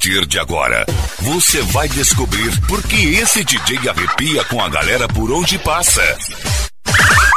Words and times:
partir 0.00 0.24
de 0.24 0.38
agora, 0.38 0.86
você 1.18 1.60
vai 1.60 1.86
descobrir 1.86 2.58
por 2.62 2.82
que 2.82 3.16
esse 3.16 3.44
DJ 3.44 3.86
arrepia 3.86 4.42
com 4.44 4.58
a 4.62 4.66
galera 4.66 5.06
por 5.06 5.30
onde 5.30 5.58
passa. 5.58 6.00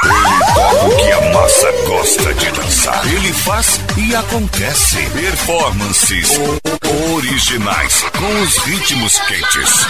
Ele 0.06 0.54
toca 0.56 0.86
o 0.86 0.96
que 0.96 1.12
a 1.12 1.34
massa 1.34 1.72
gosta 1.86 2.34
de 2.34 2.52
dançar. 2.52 3.06
Ele 3.06 3.34
faz 3.34 3.82
e 3.98 4.16
acontece. 4.16 4.96
Performances 5.10 6.40
originais 7.14 8.06
com 8.18 8.42
os 8.42 8.58
ritmos 8.60 9.20
quentes. 9.20 9.86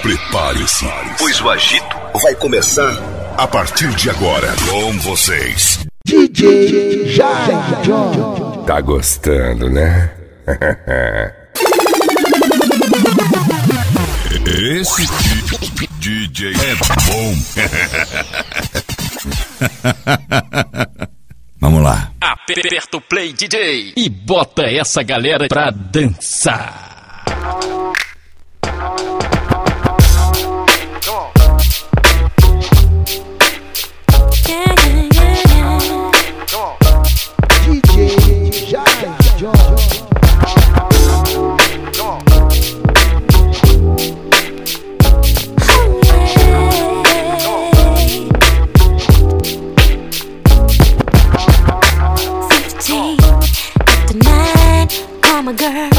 Prepare-se, 0.00 0.86
pois 1.18 1.38
o 1.42 1.50
agito 1.50 1.96
vai 2.22 2.34
começar 2.36 2.96
a 3.36 3.46
partir 3.46 3.90
de 3.90 4.08
agora 4.08 4.54
com 4.70 4.98
vocês. 5.00 5.80
DJ 6.06 7.08
Jai 7.08 7.48
Tá 8.66 8.80
gostando, 8.80 9.68
né? 9.68 10.10
Esse 14.46 15.06
DJ 15.98 16.52
é 16.52 16.74
bom. 17.06 17.34
Vamos 21.60 21.82
lá. 21.82 22.12
Aperta 22.20 22.96
o 22.96 23.00
play, 23.00 23.32
DJ, 23.32 23.92
e 23.96 24.08
bota 24.08 24.62
essa 24.62 25.02
galera 25.02 25.48
pra 25.48 25.70
dançar. 25.70 26.86
I'm 55.46 55.54
a 55.54 55.56
girl. 55.56 55.95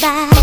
Bye. 0.00 0.37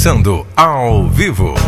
Mixando 0.00 0.46
ao 0.56 1.06
vivo. 1.10 1.59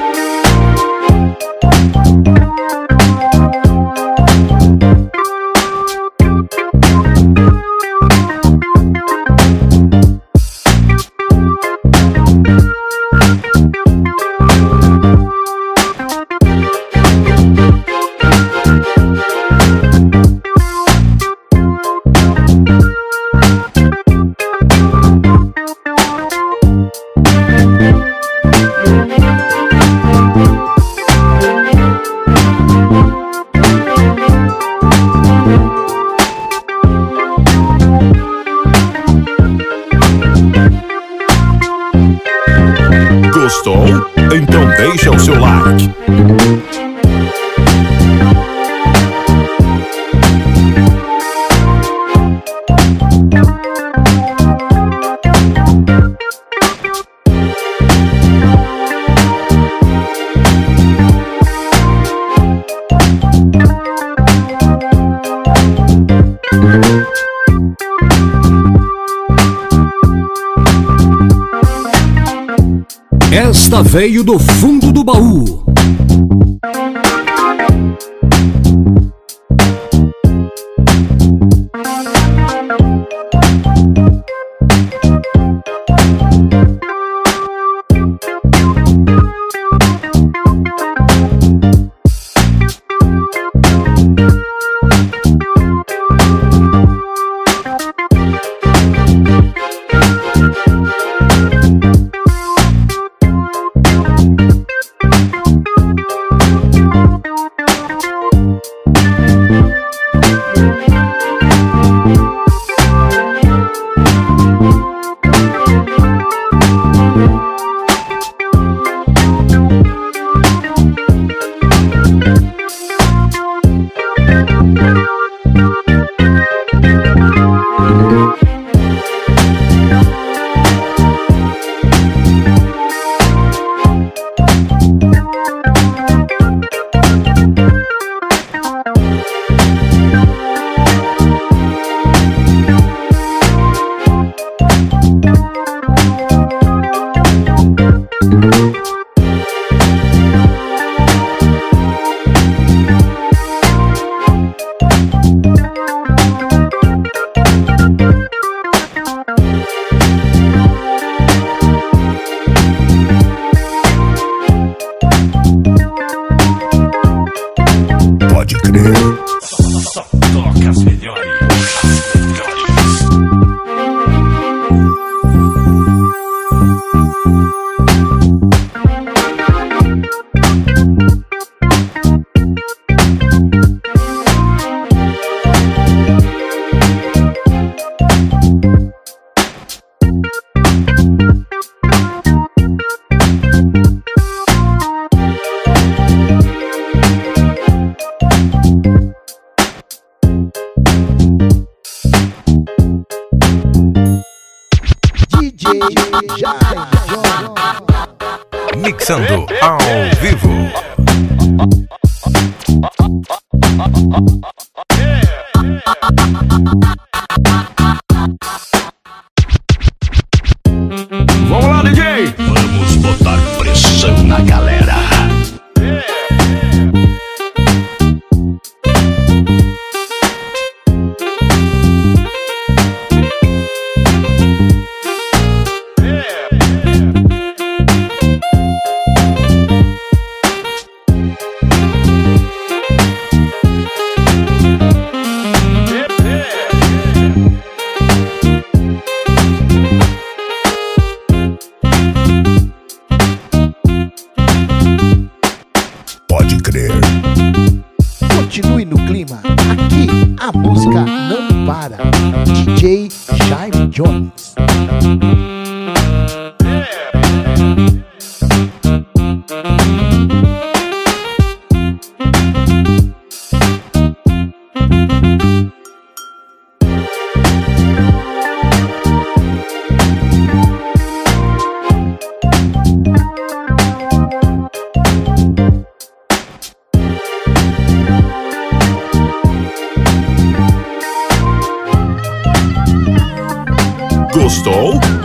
Veio 73.99 74.23
do 74.23 74.39
fundo 74.39 74.48
do 74.48 74.48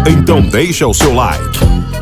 Então 0.06 0.42
deixa 0.42 0.86
o 0.86 0.92
seu 0.92 1.14
like. 1.14 1.93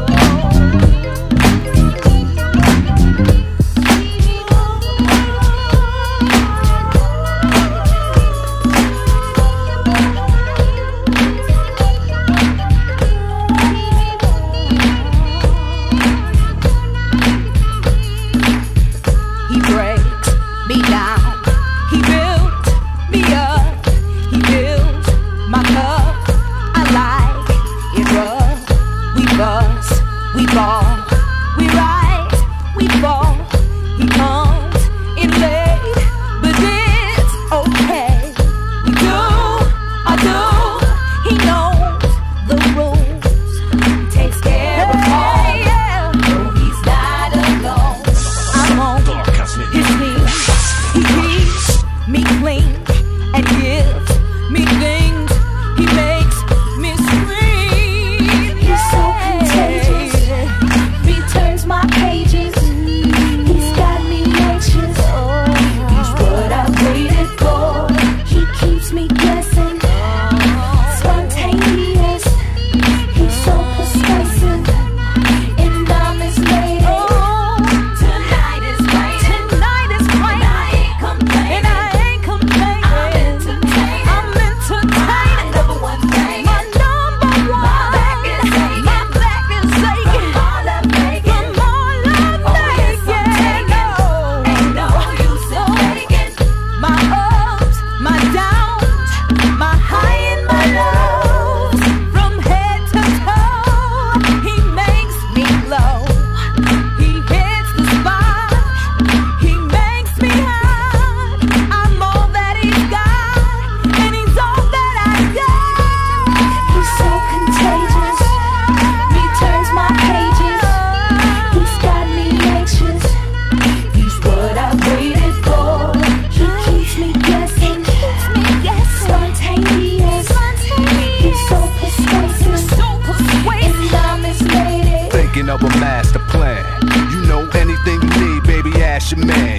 your 139.17 139.27
man. 139.27 139.52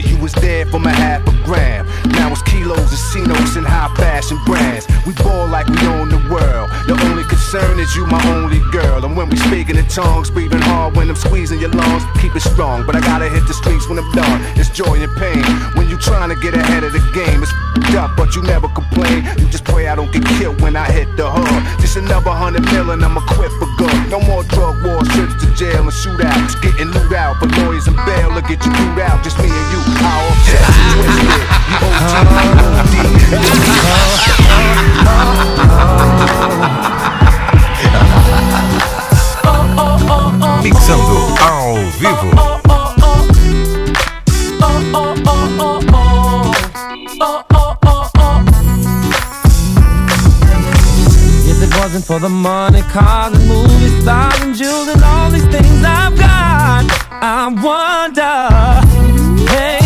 big 9.53 9.69
in 9.69 9.77
the 9.77 9.86
tongs, 9.86 10.31
breathing 10.31 10.65
hard 10.65 10.98
when 10.98 11.07
I'm 11.10 11.15
squeezing 11.15 11.60
your 11.60 11.69
lungs. 11.69 12.01
Keep 12.17 12.36
it 12.36 12.41
strong, 12.41 12.86
but 12.88 12.95
I 12.95 13.01
gotta 13.01 13.29
hit 13.29 13.45
the 13.45 13.53
streets 13.53 13.88
when 13.88 14.00
I'm 14.01 14.12
done. 14.12 14.41
It's 14.57 14.69
joy 14.74 14.98
and 14.98 15.13
pain 15.22 15.45
when 15.77 15.88
you 15.88 15.98
trying 16.01 16.29
to 16.33 16.38
get 16.41 16.55
ahead 16.55 16.83
of 16.83 16.91
the 16.91 17.03
game. 17.13 17.43
It's 17.45 17.53
f***ed 17.53 17.93
up, 18.01 18.17
but 18.17 18.33
you 18.36 18.41
never 18.41 18.67
complain. 18.69 19.22
You 19.38 19.45
just 19.53 19.63
pray 19.63 19.88
I 19.88 19.95
don't 19.95 20.12
get 20.12 20.25
killed 20.25 20.60
when 20.62 20.75
I 20.75 20.89
hit 20.89 21.05
the 21.17 21.29
hood. 21.29 21.62
Just 21.81 21.98
another 21.98 22.31
hundred 22.31 22.65
million, 22.74 23.03
I'ma 23.03 23.22
quit 23.29 23.51
for 23.62 23.69
good. 23.77 23.93
No 24.10 24.19
more 24.25 24.41
drug 24.50 24.81
wars, 24.81 25.07
trips 25.13 25.38
to 25.45 25.48
jail 25.53 25.86
and 25.86 25.93
shootouts, 26.01 26.57
getting 26.65 26.89
looted 26.89 27.13
out 27.13 27.38
for 27.38 27.45
lawyers 27.62 27.86
and 27.86 27.98
bail. 28.10 28.33
Look 28.33 28.50
at 28.50 28.57
you 28.65 28.72
boot 28.74 29.05
out, 29.05 29.22
just 29.24 29.38
me 29.38 29.53
and 29.53 29.69
you. 29.69 29.81
I 30.01 30.17
offset 30.33 30.65
situation. 30.65 31.45
You 31.74 31.79
old 31.79 31.95
time, 32.12 32.63
mixando 40.63 41.36
ao 41.41 41.75
vivo. 42.00 42.29
If 51.46 51.62
it 51.62 51.77
wasn't 51.77 52.05
for 52.05 52.20
the 52.20 52.29
money, 52.29 52.82
cars 52.93 53.34
and 53.36 53.48
movie 53.48 54.01
stars 54.01 54.41
and 54.41 54.55
jewels 54.55 54.88
and 54.88 55.03
all 55.03 55.29
these 55.29 55.46
things 55.48 55.84
I've 55.84 56.17
got, 56.17 56.86
I 57.12 57.48
wonder. 57.62 58.32
Hey. 59.51 59.82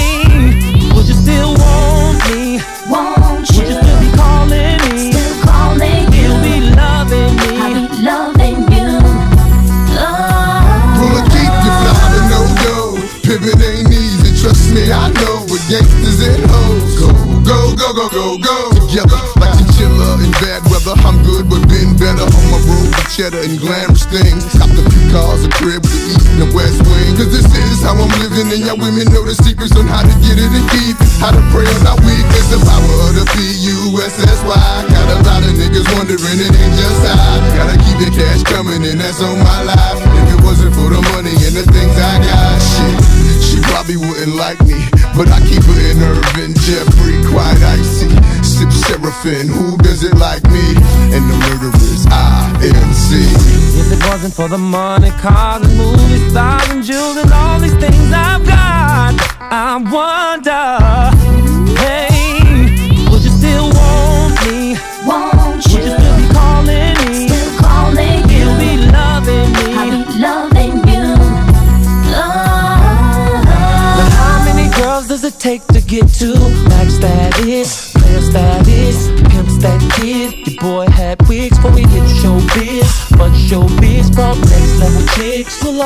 shit 14.87 14.95
I 14.95 15.11
know 15.19 15.43
with 15.51 15.63
gangsters 15.67 16.19
and 16.23 16.43
hoes. 16.47 16.95
Go, 16.99 17.11
go, 17.43 17.75
go, 17.75 17.89
go, 17.91 18.07
go, 18.07 18.25
go. 18.39 18.57
Together 18.87 19.19
like 19.39 19.51
chinchilla 19.59 20.15
in 20.23 20.31
bad 20.39 20.63
weather. 20.71 20.95
I'm 21.03 21.19
good, 21.27 21.51
with 21.51 21.67
been 21.67 21.95
better 21.99 22.23
on 22.23 22.43
my 22.47 22.59
road 22.63 22.87
with 22.95 23.09
cheddar 23.11 23.43
and 23.43 23.59
glamorous 23.59 24.07
things. 24.07 24.47
Copped 24.55 24.75
the 24.79 24.83
few 24.87 25.05
cars, 25.11 25.43
a 25.43 25.51
crib 25.51 25.83
with 25.83 25.91
the 25.91 26.01
east 26.15 26.27
and 26.31 26.39
the 26.47 26.49
west 26.55 26.79
wing. 26.87 27.11
Cause 27.19 27.31
this 27.31 27.47
is 27.51 27.83
how 27.83 27.99
I'm 27.99 28.11
living, 28.23 28.47
and 28.47 28.63
y'all 28.63 28.79
women 28.79 29.11
know 29.11 29.23
the 29.27 29.35
secrets 29.35 29.75
on 29.75 29.87
how 29.87 30.03
to 30.07 30.13
get 30.23 30.39
it 30.39 30.51
and 30.51 30.67
keep 30.71 30.95
it. 30.95 31.09
How 31.19 31.35
to 31.35 31.41
pray 31.51 31.67
on 31.67 31.83
our 31.83 31.99
weakness, 32.07 32.47
the 32.47 32.59
power 32.63 32.97
of 33.11 33.13
the 33.19 33.25
P-U-S-S-Y. 33.35 34.71
Got 34.87 35.07
a 35.11 35.17
lot 35.27 35.43
of 35.43 35.51
niggas 35.59 35.87
wondering, 35.99 36.39
it 36.39 36.53
ain't 36.55 36.75
just 36.79 37.03
I. 37.03 37.43
Gotta 37.59 37.75
keep 37.83 37.97
the 37.99 38.09
cash 38.15 38.43
coming, 38.47 38.87
and 38.87 38.99
that's 39.01 39.19
on 39.19 39.35
my 39.43 39.67
life. 39.67 39.99
If 39.99 40.39
it 40.39 40.41
wasn't 40.47 40.71
for 40.79 40.87
the 40.87 41.01
money 41.11 41.35
and 41.43 41.53
the 41.59 41.65
things 41.67 41.95
I 41.99 42.23
got, 42.23 42.55
shit 42.63 43.26
she 43.57 43.63
probably 43.71 43.97
wouldn't 43.97 44.35
like 44.35 44.59
me. 44.61 44.77
But 45.17 45.29
I 45.29 45.39
keep 45.41 45.63
her 45.63 45.79
in 45.89 45.97
Irvin, 46.01 46.53
Jeffrey, 46.65 47.17
quite 47.25 47.57
icy. 47.57 48.09
Sip 48.43 48.71
Seraphim, 48.71 49.47
who 49.47 49.77
does 49.77 50.03
it 50.03 50.15
like 50.15 50.43
me? 50.45 50.65
And 51.13 51.23
the 51.29 51.37
murderers, 51.49 52.05
I-N-C. 52.07 53.09
If 53.81 53.91
it 53.91 54.09
wasn't 54.09 54.33
for 54.33 54.47
the 54.47 54.57
money, 54.57 55.09
cars 55.21 55.63
and 55.65 55.77
movie 55.77 56.29
stars 56.29 56.69
and 56.69 56.83
jewels 56.83 57.17
and 57.17 57.31
all 57.33 57.59
these 57.59 57.77
things 57.77 58.11
I've 58.13 58.45
got, 58.45 59.15
I 59.39 59.77
wonder, 59.77 60.65
hey, 61.81 63.09
would 63.09 63.23
you 63.23 63.31
still 63.31 63.69
want 63.73 64.33
me? 64.45 64.96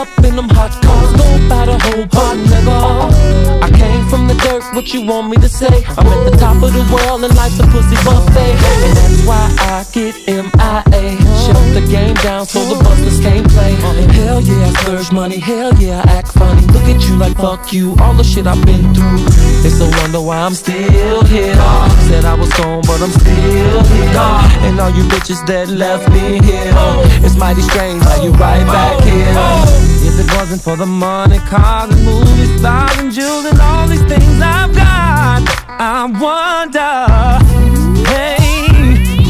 Up 0.02 0.26
in 0.26 0.36
them 0.36 0.50
hot 0.50 0.74
cars, 0.82 1.14
go 1.14 1.46
about 1.46 1.70
a 1.70 1.78
whole 1.86 2.08
pot, 2.08 2.36
nigga. 2.50 3.62
I 3.62 3.70
came 3.70 4.08
from 4.10 4.28
the 4.28 4.34
dirt, 4.42 4.64
what 4.74 4.92
you 4.94 5.06
want 5.06 5.30
me 5.30 5.38
to 5.38 5.48
say? 5.48 5.86
I'm 5.98 6.08
at 6.08 6.22
the 6.30 6.36
top 6.38 6.58
of 6.64 6.74
the 6.74 6.86
world 6.94 7.24
and 7.24 7.34
life's 7.36 7.60
a 7.60 7.68
pussy 7.68 7.98
buffet, 8.02 8.58
and 8.84 8.94
that's 8.98 9.22
why 9.30 9.46
I 9.60 9.86
get 9.94 10.16
MIA. 10.26 11.22
Shut 11.46 11.62
the 11.78 11.86
game 11.88 12.16
down 12.16 12.46
so 12.48 12.60
the 12.66 12.84
busters 12.84 13.20
can't 13.20 13.48
play. 13.52 13.74
Hell 14.18 14.42
yeah, 14.42 14.70
I 14.70 14.74
splurge 14.82 15.12
money. 15.12 15.38
Hell 15.38 15.74
yeah, 15.76 16.02
I 16.06 16.18
act 16.18 16.30
funny. 16.34 16.66
Look 16.74 16.84
at 16.84 17.02
you 17.08 17.16
like 17.18 17.38
fuck 17.38 17.72
you. 17.72 17.96
All 18.00 18.14
the 18.14 18.24
shit 18.24 18.48
I've 18.48 18.66
been 18.66 18.94
through. 18.96 19.22
It's 19.66 19.80
a 19.82 19.90
wonder 20.02 20.22
why 20.22 20.38
I'm 20.40 20.56
still 20.56 21.24
here. 21.26 21.54
Said 22.10 22.26
I 22.26 22.34
was 22.34 22.52
gone, 22.54 22.82
but 22.88 23.02
I'm 23.02 23.12
still 23.12 23.84
here. 23.94 24.18
And 24.66 24.80
all 24.80 24.90
you 24.90 25.04
bitches 25.14 25.46
that 25.46 25.70
left 25.70 26.10
me 26.10 26.42
here. 26.42 26.74
It's 27.26 27.36
mighty 27.36 27.62
strange 27.62 28.02
how 28.04 28.24
you 28.24 28.32
right 28.32 28.66
back 28.66 29.04
here. 29.04 29.91
If 30.32 30.38
it 30.38 30.40
wasn't 30.40 30.62
for 30.62 30.78
the 30.78 30.86
money, 30.86 31.40
cars 31.40 31.94
and 31.94 32.06
movie 32.06 32.58
stars 32.58 32.98
and 33.00 33.12
jewels 33.12 33.44
and 33.44 33.60
all 33.60 33.86
these 33.86 34.04
things 34.04 34.40
I've 34.40 34.74
got, 34.74 35.44
I 35.68 36.08
wonder, 36.08 37.04
hey, 38.08 38.40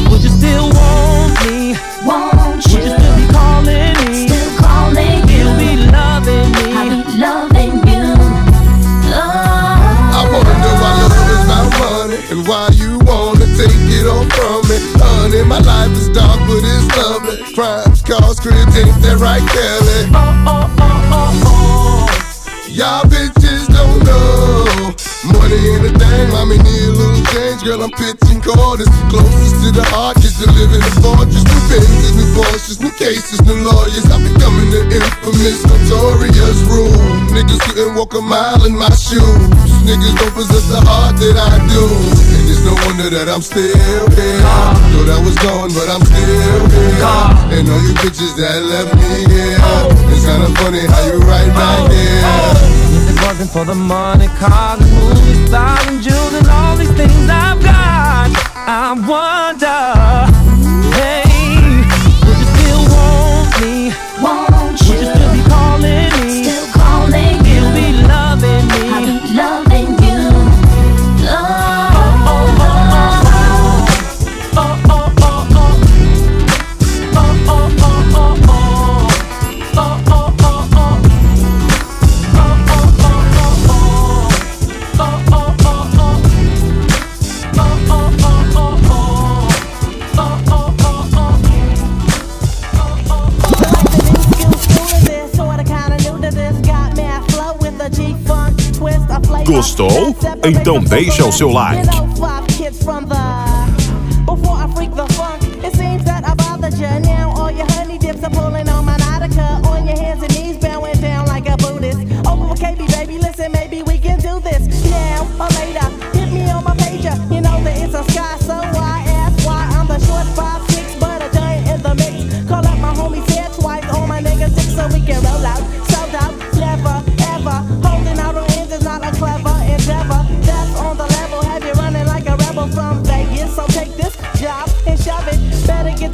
would 0.08 0.22
you 0.22 0.30
still 0.30 0.70
want 0.70 1.34
me? 1.42 1.74
Won't 2.06 2.38
Would 2.54 2.62
you 2.70 2.86
still 2.86 3.16
be 3.18 3.26
calling 3.34 3.98
me? 4.06 4.28
Still 4.30 4.50
calling 4.62 5.26
you. 5.26 5.42
You'll 5.42 5.58
be 5.58 5.74
loving 5.90 6.48
me. 6.54 6.70
I'll 6.70 6.86
be 6.86 7.02
loving 7.18 7.82
you. 7.82 8.06
I 9.10 10.22
wanna 10.30 10.54
know 10.62 10.74
why 10.78 10.92
love 11.02 11.18
is 11.18 11.42
about 11.42 11.66
money 11.82 12.18
and 12.30 12.46
why 12.46 12.70
you 12.78 13.02
wanna 13.02 13.46
take 13.58 13.74
it 13.90 14.06
all 14.06 14.22
from 14.38 14.62
me. 14.70 14.78
Honey, 15.02 15.42
my 15.50 15.58
life 15.58 15.90
is 15.98 16.08
dark, 16.10 16.38
but 16.46 16.62
it's 16.62 16.86
lovely. 16.94 17.42
Crimes, 17.54 18.02
cars, 18.02 18.38
cribs, 18.38 18.76
ain't 18.78 19.02
that 19.02 19.18
right, 19.18 19.42
Kelly? 19.50 20.06
Oh, 20.14 20.46
oh. 20.46 20.61
Know. 22.74 23.11
Money 25.52 25.68
ain't 25.68 25.84
a 25.84 25.92
thing, 26.00 26.32
mommy 26.32 26.56
need 26.64 26.88
a 26.88 26.96
little 26.96 27.24
change. 27.28 27.60
Girl, 27.60 27.84
I'm 27.84 27.92
pitching 27.92 28.40
quarters. 28.40 28.88
Closest 29.12 29.60
to 29.60 29.68
the 29.76 29.84
heart, 29.92 30.16
just 30.16 30.40
to 30.40 30.48
live 30.48 30.72
in 30.72 30.80
a 30.80 30.92
fortress. 31.04 31.44
New 31.44 31.60
Benzes, 31.68 32.16
new 32.16 32.24
Porsches, 32.32 32.80
new 32.80 32.88
cases, 32.96 33.36
new 33.44 33.60
lawyers. 33.60 34.08
I'm 34.08 34.24
becoming 34.24 34.72
the 34.72 34.80
infamous, 34.88 35.60
notorious 35.68 36.56
rule. 36.72 36.96
Niggas 37.36 37.60
couldn't 37.68 38.00
walk 38.00 38.16
a 38.16 38.24
mile 38.24 38.64
in 38.64 38.72
my 38.72 38.88
shoes. 38.96 39.20
Niggas 39.84 40.16
don't 40.16 40.32
possess 40.32 40.72
the 40.72 40.80
heart 40.88 41.20
that 41.20 41.36
I 41.36 41.60
do. 41.68 41.84
And 41.84 42.48
it's 42.48 42.64
no 42.64 42.72
wonder 42.88 43.12
that 43.12 43.28
I'm 43.28 43.44
still 43.44 43.60
here. 43.60 44.08
Thought 44.08 45.10
I 45.12 45.20
was 45.20 45.36
gone, 45.36 45.68
but 45.76 45.84
I'm 45.92 46.00
still 46.00 46.64
here. 46.72 47.60
And 47.60 47.68
all 47.68 47.82
you 47.84 47.92
bitches 48.00 48.40
that 48.40 48.56
left 48.72 48.96
me 48.96 49.28
here. 49.28 49.60
It's 50.16 50.24
kinda 50.24 50.48
funny 50.64 50.80
how 50.88 51.12
you 51.12 51.20
right 51.28 51.52
back 51.52 51.92
here. 51.92 52.81
Wasn't 53.24 53.50
for 53.50 53.64
the 53.64 53.74
money, 53.74 54.26
cars 54.38 54.80
and 54.80 54.92
movie 54.92 55.46
stars 55.46 55.86
and 55.86 56.02
jewels 56.02 56.34
and 56.34 56.46
all 56.48 56.76
these 56.76 56.92
things 56.92 57.28
I've 57.30 57.62
got, 57.62 58.30
I 58.54 58.92
wonder, 59.08 59.82
hey, 60.96 61.21
Então 100.44 100.80
deixa 100.80 101.24
o 101.24 101.32
seu 101.32 101.50
like. 101.50 101.88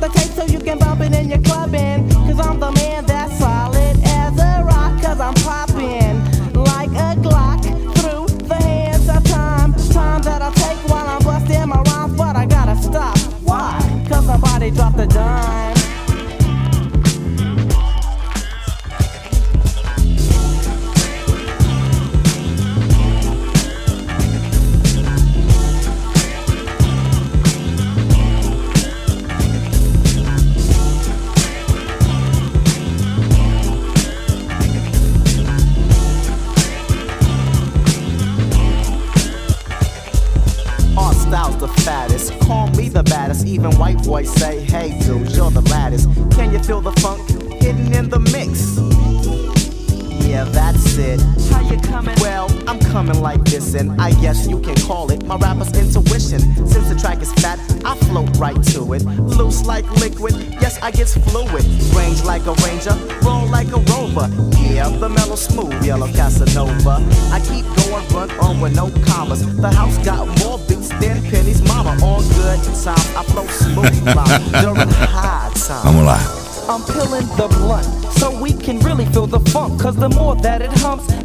Tape 0.07 0.31
so 0.31 0.45
you 0.45 0.61
can 0.61 0.79
bump 0.79 1.01
it 1.01 1.13
in 1.13 1.29
your 1.29 1.41
clubbing. 1.43 1.88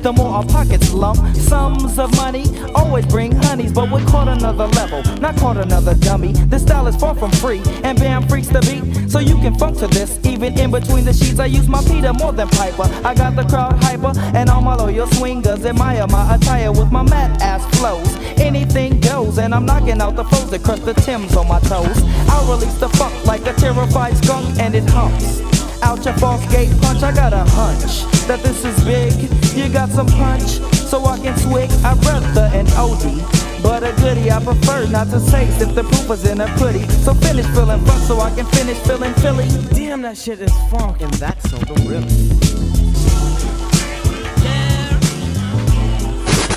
The 0.03 0.11
more 0.11 0.35
our 0.35 0.45
pockets 0.45 0.91
lump. 0.91 1.17
Sums 1.37 1.97
of 1.97 2.13
money 2.17 2.43
always 2.75 3.05
bring 3.05 3.31
honeys, 3.31 3.71
but 3.71 3.89
we're 3.89 4.05
caught 4.05 4.27
another 4.27 4.67
level, 4.67 5.01
not 5.21 5.35
caught 5.37 5.55
another 5.55 5.95
dummy. 5.95 6.33
This 6.51 6.61
style 6.61 6.87
is 6.87 6.95
far 6.97 7.15
from 7.15 7.31
free, 7.31 7.61
and 7.83 7.97
bam 7.97 8.27
freaks 8.27 8.49
the 8.49 8.59
beat. 8.61 9.09
So 9.09 9.19
you 9.19 9.35
can 9.37 9.55
funk 9.55 9.77
to 9.79 9.87
this, 9.87 10.19
even 10.25 10.59
in 10.59 10.71
between 10.71 11.05
the 11.05 11.13
sheets. 11.13 11.39
I 11.39 11.45
use 11.45 11.69
my 11.69 11.81
Peter 11.83 12.11
more 12.13 12.33
than 12.33 12.49
Piper. 12.49 12.83
I 13.07 13.15
got 13.15 13.35
the 13.37 13.43
crowd 13.43 13.81
hyper, 13.81 14.11
and 14.35 14.49
all 14.49 14.61
my 14.61 14.75
loyal 14.75 15.07
swingers 15.07 15.65
admire 15.65 16.05
my 16.07 16.35
attire 16.35 16.71
with 16.71 16.91
my 16.91 17.03
mad 17.03 17.41
ass 17.41 17.63
flows. 17.77 18.13
Anything 18.37 18.99
goes, 18.99 19.37
and 19.37 19.55
I'm 19.55 19.65
knocking 19.65 20.01
out 20.01 20.17
the 20.17 20.25
foes 20.25 20.51
that 20.51 20.63
crush 20.63 20.79
the 20.79 20.93
Tims 20.93 21.37
on 21.37 21.47
my 21.47 21.61
toes. 21.61 22.01
I'll 22.27 22.51
release 22.51 22.75
the 22.75 22.89
funk 22.89 23.25
like 23.25 23.45
a 23.47 23.53
terrified 23.53 24.17
skunk, 24.17 24.59
and 24.59 24.75
it 24.75 24.89
humps 24.89 25.62
out 25.83 26.05
your 26.05 26.13
false 26.15 26.43
gate 26.51 26.71
punch. 26.81 27.03
I 27.03 27.13
got 27.13 27.33
a 27.33 27.43
hunch 27.43 28.03
that 28.27 28.41
this 28.41 28.63
is 28.63 28.75
big. 28.83 29.13
You 29.55 29.71
got 29.71 29.89
some 29.89 30.07
punch, 30.07 30.59
so 30.89 31.05
I 31.05 31.19
can 31.19 31.37
swig. 31.37 31.69
I'd 31.83 32.03
rather 32.05 32.49
an 32.55 32.67
OD, 32.73 33.61
but 33.61 33.83
a 33.83 33.91
goodie. 34.01 34.31
I 34.31 34.41
prefer 34.43 34.87
not 34.87 35.09
to 35.11 35.19
say 35.19 35.45
if 35.45 35.75
the 35.75 35.83
proof 35.83 36.09
is 36.11 36.25
in 36.25 36.41
a 36.41 36.47
putty. 36.57 36.87
So 37.03 37.13
finish 37.13 37.45
feeling 37.47 37.83
funk, 37.85 38.03
so 38.03 38.19
I 38.19 38.33
can 38.33 38.45
finish 38.47 38.77
feeling 38.79 39.13
Philly. 39.15 39.47
Damn, 39.75 40.01
that 40.03 40.17
shit 40.17 40.39
is 40.39 40.53
funk, 40.71 41.01
and 41.01 41.13
that's 41.15 41.49
so 41.49 41.57
the 41.57 41.75
real. 41.87 42.01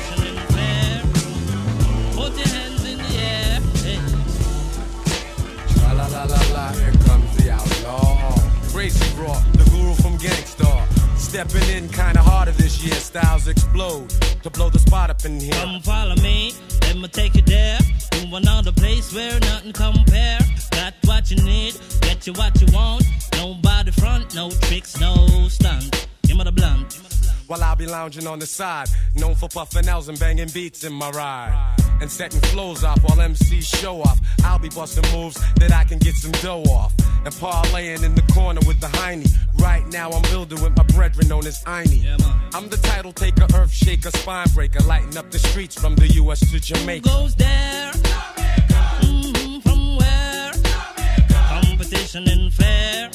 Raw, 9.25 9.39
the 9.53 9.65
guru 9.71 9.93
from 9.95 10.17
Gang 10.17 10.45
Starr. 10.45 10.85
Stepping 11.17 11.67
in 11.75 11.89
kinda 11.89 12.21
harder 12.21 12.51
this 12.51 12.83
year, 12.83 12.93
styles 12.95 13.47
explode. 13.47 14.09
To 14.43 14.49
blow 14.51 14.69
the 14.69 14.79
spot 14.79 15.09
up 15.09 15.25
in 15.25 15.39
here. 15.39 15.53
Come 15.53 15.81
follow 15.81 16.15
me, 16.17 16.53
let 16.81 16.97
me 16.97 17.07
take 17.07 17.35
you 17.35 17.41
there. 17.41 17.79
To 18.11 18.35
another 18.35 18.71
place 18.71 19.11
where 19.13 19.39
nothing 19.39 19.73
compare. 19.73 20.39
Got 20.71 20.93
what 21.05 21.31
you 21.31 21.37
need, 21.37 21.73
get 22.01 22.27
you 22.27 22.33
what 22.33 22.53
you 22.61 22.67
want. 22.71 23.03
Nobody 23.33 23.91
front, 23.91 24.35
no 24.35 24.51
tricks, 24.67 24.99
no 24.99 25.15
stunt. 25.49 26.07
Give 26.27 26.37
me 26.37 26.43
the 26.43 26.51
blunt. 26.51 27.14
While 27.47 27.63
I'll 27.63 27.75
be 27.75 27.85
lounging 27.85 28.25
on 28.25 28.39
the 28.39 28.47
side, 28.47 28.87
known 29.15 29.35
for 29.35 29.47
puffing 29.47 29.87
L's 29.87 30.09
and 30.09 30.19
banging 30.19 30.49
beats 30.49 30.83
in 30.83 30.93
my 30.93 31.09
ride. 31.11 31.75
And 32.01 32.11
setting 32.11 32.41
flows 32.41 32.83
off 32.83 33.01
while 33.03 33.17
MCs 33.17 33.81
show 33.81 34.01
off. 34.01 34.19
I'll 34.43 34.59
be 34.59 34.69
busting 34.69 35.05
moves 35.13 35.35
that 35.55 35.71
I 35.71 35.83
can 35.83 35.99
get 35.99 36.15
some 36.15 36.31
dough 36.43 36.63
off. 36.63 36.93
And 37.23 37.33
parlaying 37.35 38.03
in 38.03 38.15
the 38.15 38.23
corner 38.33 38.61
with 38.65 38.79
the 38.81 38.87
hiney. 38.87 39.31
Right 39.59 39.85
now 39.87 40.09
I'm 40.09 40.23
building 40.23 40.61
with 40.61 40.75
my 40.75 40.83
brethren 40.83 41.27
known 41.27 41.45
as 41.45 41.63
Einie. 41.65 42.05
I'm 42.53 42.67
the 42.69 42.77
title 42.77 43.13
taker, 43.13 43.47
earth 43.55 43.71
shaker, 43.71 44.09
spine 44.11 44.47
breaker, 44.53 44.83
lighting 44.83 45.17
up 45.17 45.29
the 45.31 45.39
streets 45.39 45.79
from 45.79 45.95
the 45.95 46.07
US 46.23 46.39
to 46.51 46.59
Jamaica. 46.59 47.07
Goes 47.07 47.35
there? 47.35 47.91
Mhm, 49.01 49.63
from 49.63 49.97
where? 49.97 50.51
Competition 51.61 52.27
and 52.27 52.53
fair. 52.53 53.09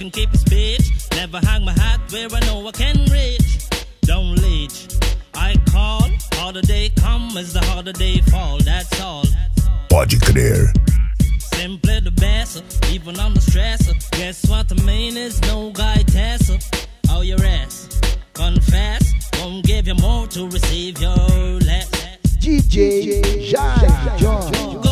Bitch. 0.00 0.04
You 0.04 0.10
can 0.10 0.10
keep 0.10 0.34
it 0.34 0.40
bitch. 0.50 1.16
Never 1.16 1.38
hang 1.46 1.64
my 1.64 1.72
hat 1.72 2.00
where 2.10 2.28
I 2.32 2.40
know 2.46 2.66
I 2.66 2.72
can 2.72 3.04
reach. 3.10 3.68
Don't 4.02 4.34
leech. 4.36 4.88
I 5.34 5.56
call. 5.70 6.08
Harder 6.34 6.62
day 6.62 6.90
come 6.96 7.36
as 7.36 7.52
the 7.52 7.60
harder 7.60 7.92
day 7.92 8.20
fall. 8.30 8.58
That's 8.58 9.00
all. 9.00 9.24
Pode 9.90 10.10
crer. 10.10 10.72
Simply 11.38 12.00
the 12.00 12.10
best, 12.12 12.62
even 12.90 13.20
on 13.20 13.34
the 13.34 13.40
stressor. 13.40 13.94
Guess 14.12 14.48
what 14.48 14.72
I 14.72 14.82
mean 14.84 15.16
is 15.16 15.40
no 15.42 15.70
guy 15.70 16.02
tester. 16.06 16.58
Oh, 17.10 17.20
your 17.20 17.42
ass. 17.44 18.00
Confess, 18.32 19.14
won't 19.38 19.66
give 19.66 19.86
you 19.86 19.94
more 19.96 20.26
to 20.28 20.46
receive 20.46 21.00
your 21.00 21.16
less. 21.60 21.90
DJ 22.38 23.52
Jaime 23.52 24.18
Jonnes. 24.18 24.56
Who 24.56 24.80
goes 24.80 24.89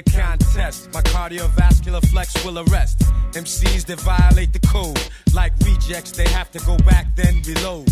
Don't 0.00 0.14
you 0.14 0.20
know 0.20 0.24
you 0.26 0.28
can't 0.28 0.40
test? 0.54 0.92
My 0.94 1.02
cardiovascular 1.02 2.04
flex 2.10 2.44
will 2.44 2.58
arrest 2.58 3.00
MCs 3.32 3.84
that 3.86 4.00
violate 4.00 4.52
the 4.52 4.58
code. 4.60 4.98
Like 5.34 5.52
rejects, 5.64 6.12
they 6.12 6.28
have 6.28 6.50
to 6.52 6.58
go 6.60 6.76
back 6.78 7.14
then 7.16 7.42
reload. 7.46 7.88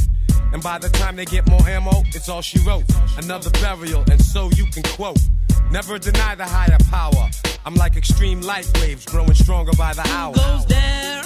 And 0.53 0.63
by 0.63 0.79
the 0.79 0.89
time 0.89 1.17
they 1.17 1.25
get 1.27 1.47
more 1.49 1.61
ammo, 1.69 2.03
it's 2.15 2.29
all 2.29 2.41
she 2.41 2.59
wrote. 2.61 2.85
Another 3.19 3.51
burial, 3.61 4.05
and 4.11 4.21
so 4.23 4.49
you 4.57 4.67
can 4.67 4.83
quote. 4.85 5.21
Never 5.71 5.99
deny 5.99 6.35
the 6.35 6.47
higher 6.47 6.79
power. 6.91 7.29
I'm 7.67 7.75
like 7.75 7.97
extreme 7.97 8.41
light 8.41 8.71
waves, 8.81 9.05
growing 9.05 9.35
stronger 9.35 9.73
by 9.77 9.93
the 9.93 10.07
hour. 10.09 10.35
goes 10.35 10.67
there? 10.67 11.23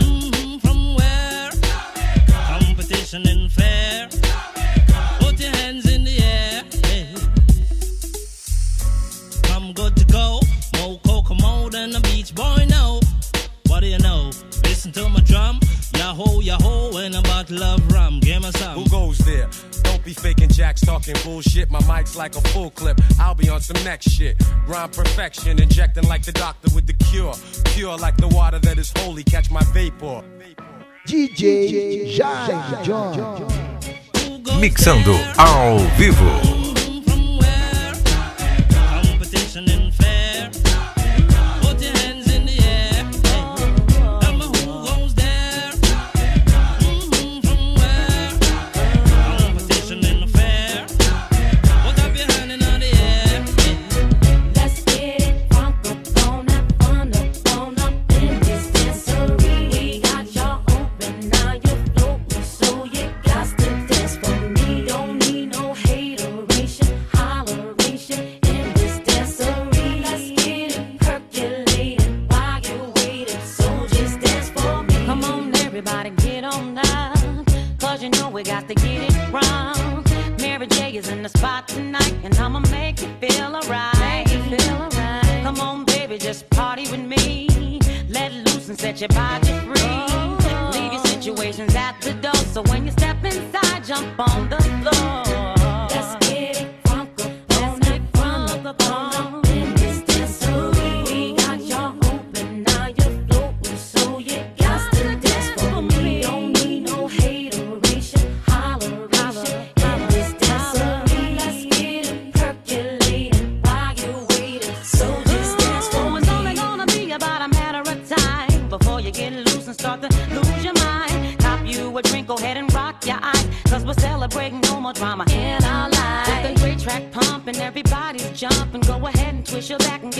Mhm, 0.00 0.60
from 0.62 0.94
where? 0.94 1.50
Competition 2.48 3.28
and 3.28 3.52
fair. 3.52 4.05
Listen 14.86 15.04
to 15.04 15.08
my 15.08 15.20
drum. 15.20 15.60
Yahoo, 15.96 16.42
yahoo, 16.42 16.96
and 16.98 17.14
a 17.16 17.22
bottle 17.22 17.62
of 17.62 17.92
rum. 17.92 18.20
Give 18.20 18.40
me 18.40 18.50
some. 18.52 18.78
Who 18.78 18.88
goes 18.88 19.18
there? 19.18 19.48
Don't 19.82 20.04
be 20.04 20.12
faking 20.12 20.50
jacks 20.50 20.80
talking 20.80 21.16
bullshit. 21.24 21.70
My 21.70 21.80
mic's 21.92 22.14
like 22.14 22.36
a 22.36 22.40
full 22.48 22.70
clip. 22.70 23.00
I'll 23.18 23.34
be 23.34 23.48
on 23.48 23.60
some 23.60 23.82
next 23.84 24.10
shit. 24.10 24.40
Rhyme 24.68 24.90
perfection, 24.90 25.60
injecting 25.60 26.06
like 26.06 26.22
the 26.22 26.32
doctor 26.32 26.72
with 26.74 26.86
the 26.86 26.92
cure. 26.92 27.34
Pure 27.74 27.96
like 27.96 28.16
the 28.18 28.28
water 28.28 28.60
that 28.60 28.78
is 28.78 28.92
holy. 28.98 29.24
Catch 29.24 29.50
my 29.50 29.64
vapor. 29.72 30.22
DJ 31.06 32.16
Jaime 32.16 32.84
Jonnes. 32.84 33.50
Mixando 34.60 35.16
ao 35.36 35.78
vivo. 35.96 36.65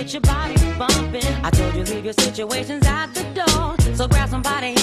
get 0.06 0.12
your 0.12 0.20
body 0.20 0.54
bumping. 0.78 1.34
I 1.42 1.50
told 1.50 1.74
you 1.74 1.82
leave 1.82 2.04
your 2.04 2.14
situations 2.14 2.86
at 2.86 3.12
the 3.12 3.24
door. 3.34 3.94
So 3.96 4.06
grab 4.06 4.28
somebody 4.28 4.75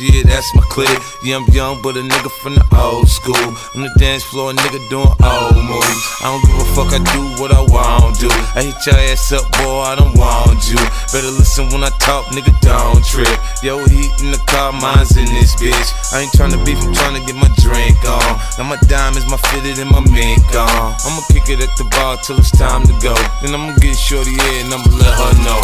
yeah, 0.00 0.22
that's 0.24 0.54
my 0.54 0.64
clique. 0.72 0.88
Yeah, 1.22 1.36
I'm 1.36 1.46
young, 1.52 1.82
but 1.82 1.96
a 1.96 2.00
nigga 2.00 2.30
from 2.40 2.56
the 2.56 2.64
old 2.72 3.08
school. 3.08 3.36
On 3.76 3.84
the 3.84 3.92
dance 3.98 4.24
floor, 4.24 4.50
a 4.50 4.54
nigga 4.54 4.80
doing 4.88 5.12
old 5.20 5.56
moves. 5.60 6.04
I 6.24 6.32
don't 6.32 6.44
give 6.48 6.56
a 6.56 6.66
fuck, 6.72 6.90
I 6.96 7.00
do 7.12 7.22
what 7.36 7.52
I 7.52 7.60
want 7.68 8.16
to. 8.24 8.28
I 8.56 8.64
hit 8.64 8.80
your 8.86 8.96
ass 9.12 9.32
up, 9.32 9.44
boy, 9.60 9.84
I 9.84 9.94
don't 9.96 10.16
want 10.16 10.64
you. 10.72 10.80
Better 11.12 11.28
listen 11.36 11.68
when 11.68 11.84
I 11.84 11.92
talk, 12.00 12.32
nigga, 12.32 12.52
don't 12.64 13.04
trip. 13.04 13.28
Yo, 13.62 13.84
heat 13.84 14.12
in 14.24 14.32
the 14.32 14.40
car, 14.48 14.72
mine's 14.72 15.16
in 15.16 15.28
this 15.36 15.54
bitch. 15.60 15.88
I 16.16 16.24
ain't 16.24 16.32
tryna 16.32 16.64
beef, 16.64 16.80
I'm 16.80 16.96
tryna 16.96 17.20
get 17.26 17.36
my 17.36 17.50
drink 17.60 18.00
on. 18.08 18.40
Now 18.56 18.64
my 18.64 18.80
diamonds, 18.88 19.28
my 19.28 19.36
fitted, 19.52 19.78
and 19.78 19.90
my 19.90 20.00
mink 20.00 20.48
on. 20.56 20.96
I'ma 21.04 21.20
kick 21.28 21.52
it 21.52 21.60
at 21.60 21.76
the 21.76 21.84
bar 21.92 22.16
till 22.24 22.38
it's 22.38 22.50
time 22.56 22.88
to 22.88 22.94
go. 23.04 23.14
Then 23.44 23.52
I'ma 23.52 23.76
get 23.76 23.96
shorty 23.96 24.32
here 24.32 24.64
and 24.64 24.72
I'ma 24.72 24.88
let 24.96 25.12
her 25.12 25.32
know. 25.44 25.60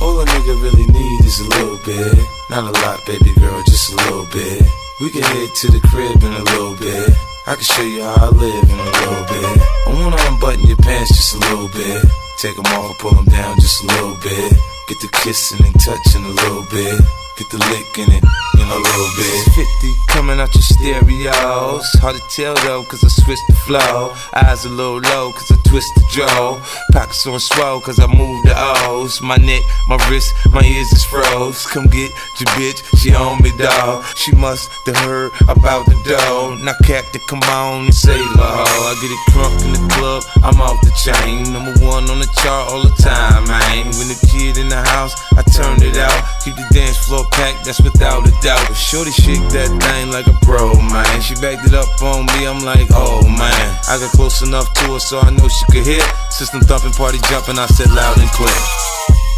All 0.00 0.20
a 0.20 0.24
nigga 0.24 0.62
really 0.62 0.86
need 0.86 1.20
is 1.24 1.40
a 1.40 1.48
little 1.48 1.78
bit. 1.84 2.18
Not 2.48 2.64
a 2.64 2.72
lot, 2.80 3.04
baby 3.06 3.34
girl, 3.38 3.62
just 3.64 3.92
a 3.92 3.96
little 3.96 4.26
bit. 4.32 4.62
We 5.00 5.10
can 5.10 5.22
head 5.22 5.54
to 5.54 5.66
the 5.70 5.80
crib 5.88 6.22
in 6.22 6.32
a 6.32 6.44
little 6.52 6.76
bit. 6.76 7.10
I 7.46 7.54
can 7.54 7.64
show 7.64 7.82
you 7.82 8.02
how 8.02 8.26
I 8.26 8.28
live 8.28 8.64
in 8.64 8.78
a 8.78 8.90
little 8.96 9.24
bit. 9.28 9.62
I 9.86 9.92
wanna 9.92 10.16
unbutton 10.28 10.66
your 10.66 10.78
pants 10.78 11.16
just 11.16 11.34
a 11.34 11.38
little 11.38 11.68
bit. 11.68 12.04
Take 12.38 12.56
them 12.56 12.66
off, 12.66 12.98
pull 12.98 13.12
them 13.12 13.26
down 13.26 13.56
just 13.60 13.84
a 13.84 13.86
little 13.86 14.16
bit. 14.22 14.52
Get 14.88 15.00
the 15.00 15.08
kissing 15.22 15.64
and 15.66 15.78
touching 15.80 16.24
a 16.24 16.28
little 16.28 16.64
bit. 16.70 17.19
Get 17.40 17.48
the 17.48 17.56
lick 17.56 17.96
in 17.96 18.12
it 18.12 18.22
in 18.60 18.68
a 18.68 18.76
little 18.76 19.10
bit. 19.16 19.54
50 19.80 20.00
coming 20.08 20.38
out 20.40 20.52
your 20.54 20.60
stereos. 20.60 21.88
Hard 21.96 22.16
to 22.16 22.22
tell 22.28 22.54
though, 22.66 22.84
cause 22.84 23.02
I 23.02 23.08
switched 23.08 23.46
the 23.48 23.56
flow. 23.64 24.12
Eyes 24.34 24.66
a 24.66 24.68
little 24.68 25.00
low, 25.00 25.32
cause 25.32 25.50
I 25.50 25.56
twist 25.64 25.88
the 25.94 26.04
jaw. 26.12 26.60
Pockets 26.92 27.26
on 27.26 27.40
swell, 27.40 27.80
cause 27.80 27.98
I 27.98 28.06
move 28.06 28.44
the 28.44 28.52
O's. 28.84 29.22
My 29.22 29.36
neck, 29.36 29.62
my 29.88 29.96
wrist, 30.10 30.34
my 30.52 30.60
ears 30.60 30.92
is 30.92 31.04
froze. 31.04 31.64
Come 31.64 31.86
get 31.86 32.12
your 32.36 32.50
bitch, 32.60 32.84
she 33.00 33.14
on 33.14 33.40
me, 33.42 33.56
dawg. 33.56 34.04
She 34.16 34.32
must 34.36 34.68
have 34.84 34.98
heard 34.98 35.32
about 35.48 35.86
the 35.86 35.96
dough. 36.04 36.58
Now, 36.60 36.74
Captain, 36.84 37.22
come 37.26 37.40
on 37.48 37.86
and 37.86 37.94
say 37.94 38.18
ho. 38.20 38.36
I 38.36 38.92
get 39.00 39.08
it 39.08 39.22
crunk 39.32 39.64
in 39.64 39.72
the 39.72 39.94
club, 39.94 40.22
I'm 40.44 40.60
off 40.60 40.76
the 40.82 40.92
chain. 41.08 41.50
Number 41.54 41.72
one 41.86 42.04
on 42.10 42.18
the 42.18 42.28
chart 42.44 42.68
all 42.68 42.82
the 42.82 42.94
time, 43.00 43.48
man. 43.48 43.86
When 43.96 44.12
the 44.12 44.20
kid 44.28 44.58
in 44.58 44.68
the 44.68 44.82
house, 44.92 45.14
I 45.32 45.42
turn 45.56 45.80
it 45.80 45.96
out. 45.96 46.20
Keep 46.44 46.56
the 46.56 46.66
dance 46.74 46.98
floor 47.06 47.24
packed, 47.32 47.64
that's 47.64 47.80
without 47.80 48.26
a 48.26 48.32
doubt. 48.42 48.62
But 48.68 48.76
Shorty 48.76 49.10
shake 49.10 49.42
that 49.56 49.70
thing 49.70 50.10
like 50.10 50.26
a 50.26 50.36
pro, 50.42 50.74
man. 50.74 51.20
She 51.20 51.34
backed 51.38 51.66
it 51.66 51.74
up 51.74 51.90
on 52.02 52.26
me, 52.34 52.46
I'm 52.46 52.60
like, 52.60 52.88
oh 52.92 53.22
man. 53.26 53.66
I 53.88 53.98
got 53.98 54.10
close 54.12 54.42
enough 54.42 54.72
to 54.74 54.94
her 54.94 55.00
so 55.00 55.20
I 55.20 55.30
know 55.30 55.48
she 55.48 55.64
could 55.72 55.86
hear. 55.86 56.02
System 56.30 56.60
thumping, 56.62 56.92
party 56.92 57.18
jumping, 57.28 57.58
I 57.58 57.66
said 57.66 57.90
loud 57.90 58.18
and 58.18 58.30
clear. 58.30 58.60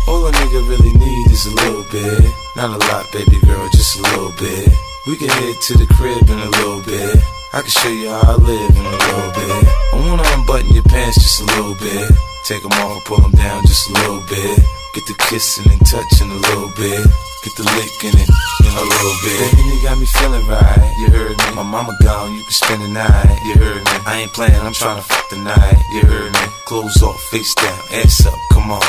All 0.09 0.27
a 0.27 0.33
nigga 0.33 0.67
really 0.69 0.93
need 0.93 1.27
is 1.31 1.47
a 1.47 1.55
little 1.63 1.87
bit. 1.91 2.25
Not 2.57 2.75
a 2.75 2.79
lot, 2.91 3.07
baby 3.13 3.39
girl, 3.47 3.69
just 3.71 3.99
a 3.99 4.03
little 4.03 4.33
bit. 4.39 4.69
We 5.07 5.17
can 5.17 5.29
head 5.29 5.55
to 5.61 5.73
the 5.79 5.87
crib 5.95 6.29
in 6.29 6.39
a 6.39 6.51
little 6.59 6.83
bit. 6.83 7.17
I 7.53 7.61
can 7.61 7.71
show 7.71 7.89
you 7.89 8.11
how 8.11 8.23
I 8.23 8.37
live 8.37 8.71
in 8.77 8.87
a 8.87 8.97
little 8.99 9.33
bit. 9.33 9.69
I 9.93 10.09
wanna 10.09 10.27
unbutton 10.35 10.73
your 10.75 10.85
pants 10.85 11.23
just 11.23 11.41
a 11.41 11.45
little 11.45 11.75
bit. 11.75 12.11
Take 12.47 12.63
them 12.63 12.73
off, 12.73 13.05
pull 13.05 13.21
them 13.21 13.31
down 13.33 13.63
just 13.67 13.91
a 13.91 13.93
little 13.93 14.23
bit. 14.29 14.59
Get 14.95 15.07
the 15.07 15.15
kissing 15.31 15.71
and 15.71 15.87
touching 15.87 16.31
a 16.31 16.35
little 16.35 16.71
bit. 16.77 17.32
Get 17.43 17.57
the 17.57 17.65
lick 17.65 18.05
in 18.05 18.15
it 18.23 18.31
in 18.63 18.71
a 18.71 18.85
little 18.87 19.17
bit. 19.27 19.51
Baby, 19.51 19.75
you 19.75 19.83
got 19.83 19.99
me 19.99 20.07
feeling 20.07 20.47
right. 20.47 20.95
You 20.97 21.11
heard 21.11 21.37
me. 21.37 21.45
My 21.57 21.65
mama 21.65 21.91
gone, 22.01 22.33
you 22.35 22.43
can 22.45 22.53
spend 22.53 22.83
the 22.83 22.89
night. 22.89 23.41
You 23.45 23.55
heard 23.55 23.83
me. 23.83 23.91
I 24.07 24.21
ain't 24.23 24.33
playing, 24.33 24.55
I'm 24.55 24.73
trying 24.73 24.99
to 24.99 25.03
fuck 25.03 25.29
the 25.29 25.39
night. 25.39 25.75
You 25.91 26.03
heard 26.07 26.33
me. 26.33 26.39
Clothes 26.67 27.03
off, 27.03 27.21
face 27.35 27.53
down, 27.57 27.79
ass 27.91 28.27
up, 28.27 28.39
come 28.53 28.71
on. 28.71 28.79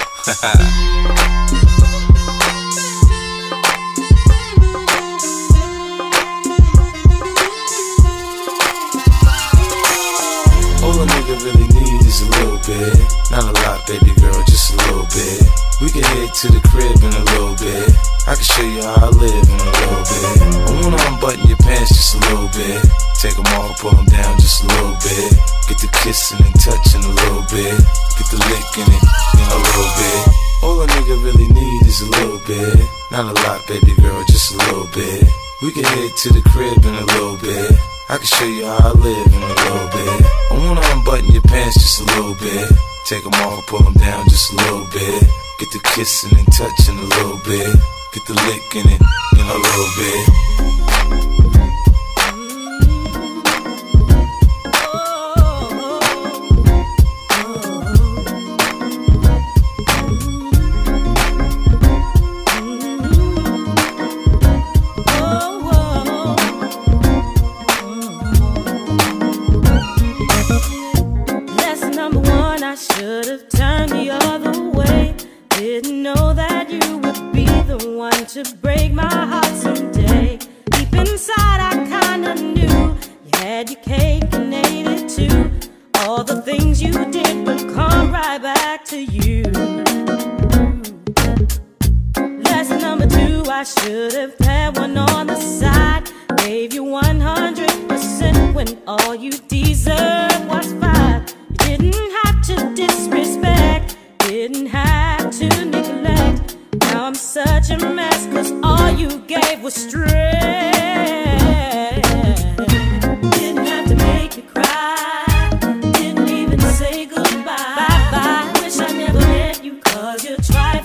All 10.86 11.02
a 11.02 11.06
nigga 11.10 11.42
really 11.42 11.68
need 11.74 12.06
is 12.06 12.22
a 12.22 12.30
little 12.38 12.62
bit. 12.62 13.02
Not 13.32 13.50
a 13.50 13.54
lot, 13.66 13.88
baby 13.88 14.14
girl, 14.22 14.44
just 14.46 14.74
a 14.74 14.78
little 14.78 15.10
bit. 15.10 15.42
We 15.82 15.90
can 15.90 16.04
head 16.04 16.36
to 16.36 16.48
the 16.52 16.62
crib 16.70 17.02
in 17.02 17.14
a 17.18 17.24
little 17.34 17.56
bit. 17.56 18.13
I 18.24 18.36
can 18.36 18.48
show 18.48 18.64
you 18.64 18.80
how 18.80 19.04
I 19.04 19.10
live 19.20 19.44
in 19.52 19.60
a 19.60 19.72
little 19.84 20.04
bit. 20.08 20.24
I 20.64 20.72
wanna 20.80 21.00
unbutton 21.12 21.44
your 21.44 21.60
pants 21.60 21.92
just 21.92 22.16
a 22.16 22.20
little 22.32 22.48
bit. 22.56 22.80
Take 23.20 23.36
them 23.36 23.52
off, 23.60 23.76
pull 23.84 23.92
them 23.92 24.08
down 24.08 24.40
just 24.40 24.64
a 24.64 24.68
little 24.72 24.96
bit. 25.04 25.36
Get 25.68 25.84
the 25.84 25.92
kissing 26.00 26.40
and 26.40 26.56
touching 26.56 27.04
a 27.04 27.12
little 27.12 27.44
bit. 27.52 27.76
Get 28.16 28.28
the 28.32 28.40
licking 28.48 28.88
it 28.96 29.04
in 29.04 29.44
a 29.44 29.60
little 29.60 29.92
bit. 30.00 30.24
All 30.64 30.80
a 30.80 30.88
nigga 30.88 31.20
really 31.20 31.52
need 31.52 31.84
is 31.84 32.00
a 32.00 32.10
little 32.16 32.40
bit. 32.48 32.80
Not 33.12 33.28
a 33.28 33.36
lot, 33.44 33.60
baby 33.68 33.92
girl, 34.00 34.24
just 34.32 34.56
a 34.56 34.58
little 34.72 34.88
bit. 34.96 35.28
We 35.60 35.76
can 35.76 35.84
head 35.84 36.12
to 36.24 36.28
the 36.32 36.44
crib 36.48 36.80
in 36.80 36.96
a 36.96 37.06
little 37.20 37.36
bit. 37.44 37.76
I 38.08 38.16
can 38.24 38.30
show 38.40 38.48
you 38.48 38.64
how 38.64 38.88
I 38.88 38.92
live 39.04 39.28
in 39.36 39.44
a 39.44 39.52
little 39.52 39.88
bit. 39.92 40.20
I 40.48 40.54
wanna 40.64 40.84
unbutton 40.96 41.28
your 41.28 41.44
pants 41.44 41.76
just 41.76 42.00
a 42.00 42.06
little 42.16 42.40
bit. 42.40 42.72
Take 43.04 43.28
them 43.28 43.36
off, 43.44 43.68
pull 43.68 43.84
them 43.84 44.00
down 44.00 44.24
just 44.32 44.48
a 44.54 44.56
little 44.64 44.88
bit. 44.96 45.28
Get 45.60 45.70
the 45.76 45.82
kissing 45.92 46.40
and 46.40 46.48
touching 46.56 46.96
a 46.96 47.08
little 47.20 47.40
bit. 47.44 47.93
Get 48.14 48.28
the 48.28 48.34
lick 48.34 48.76
in 48.76 48.92
it 48.92 49.02
in 49.34 49.48
a 49.48 49.58
little 49.58 49.90
bit. 49.98 50.83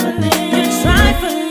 Trifling. 0.08 0.50
You're 0.50 0.82
trifling. 0.82 1.47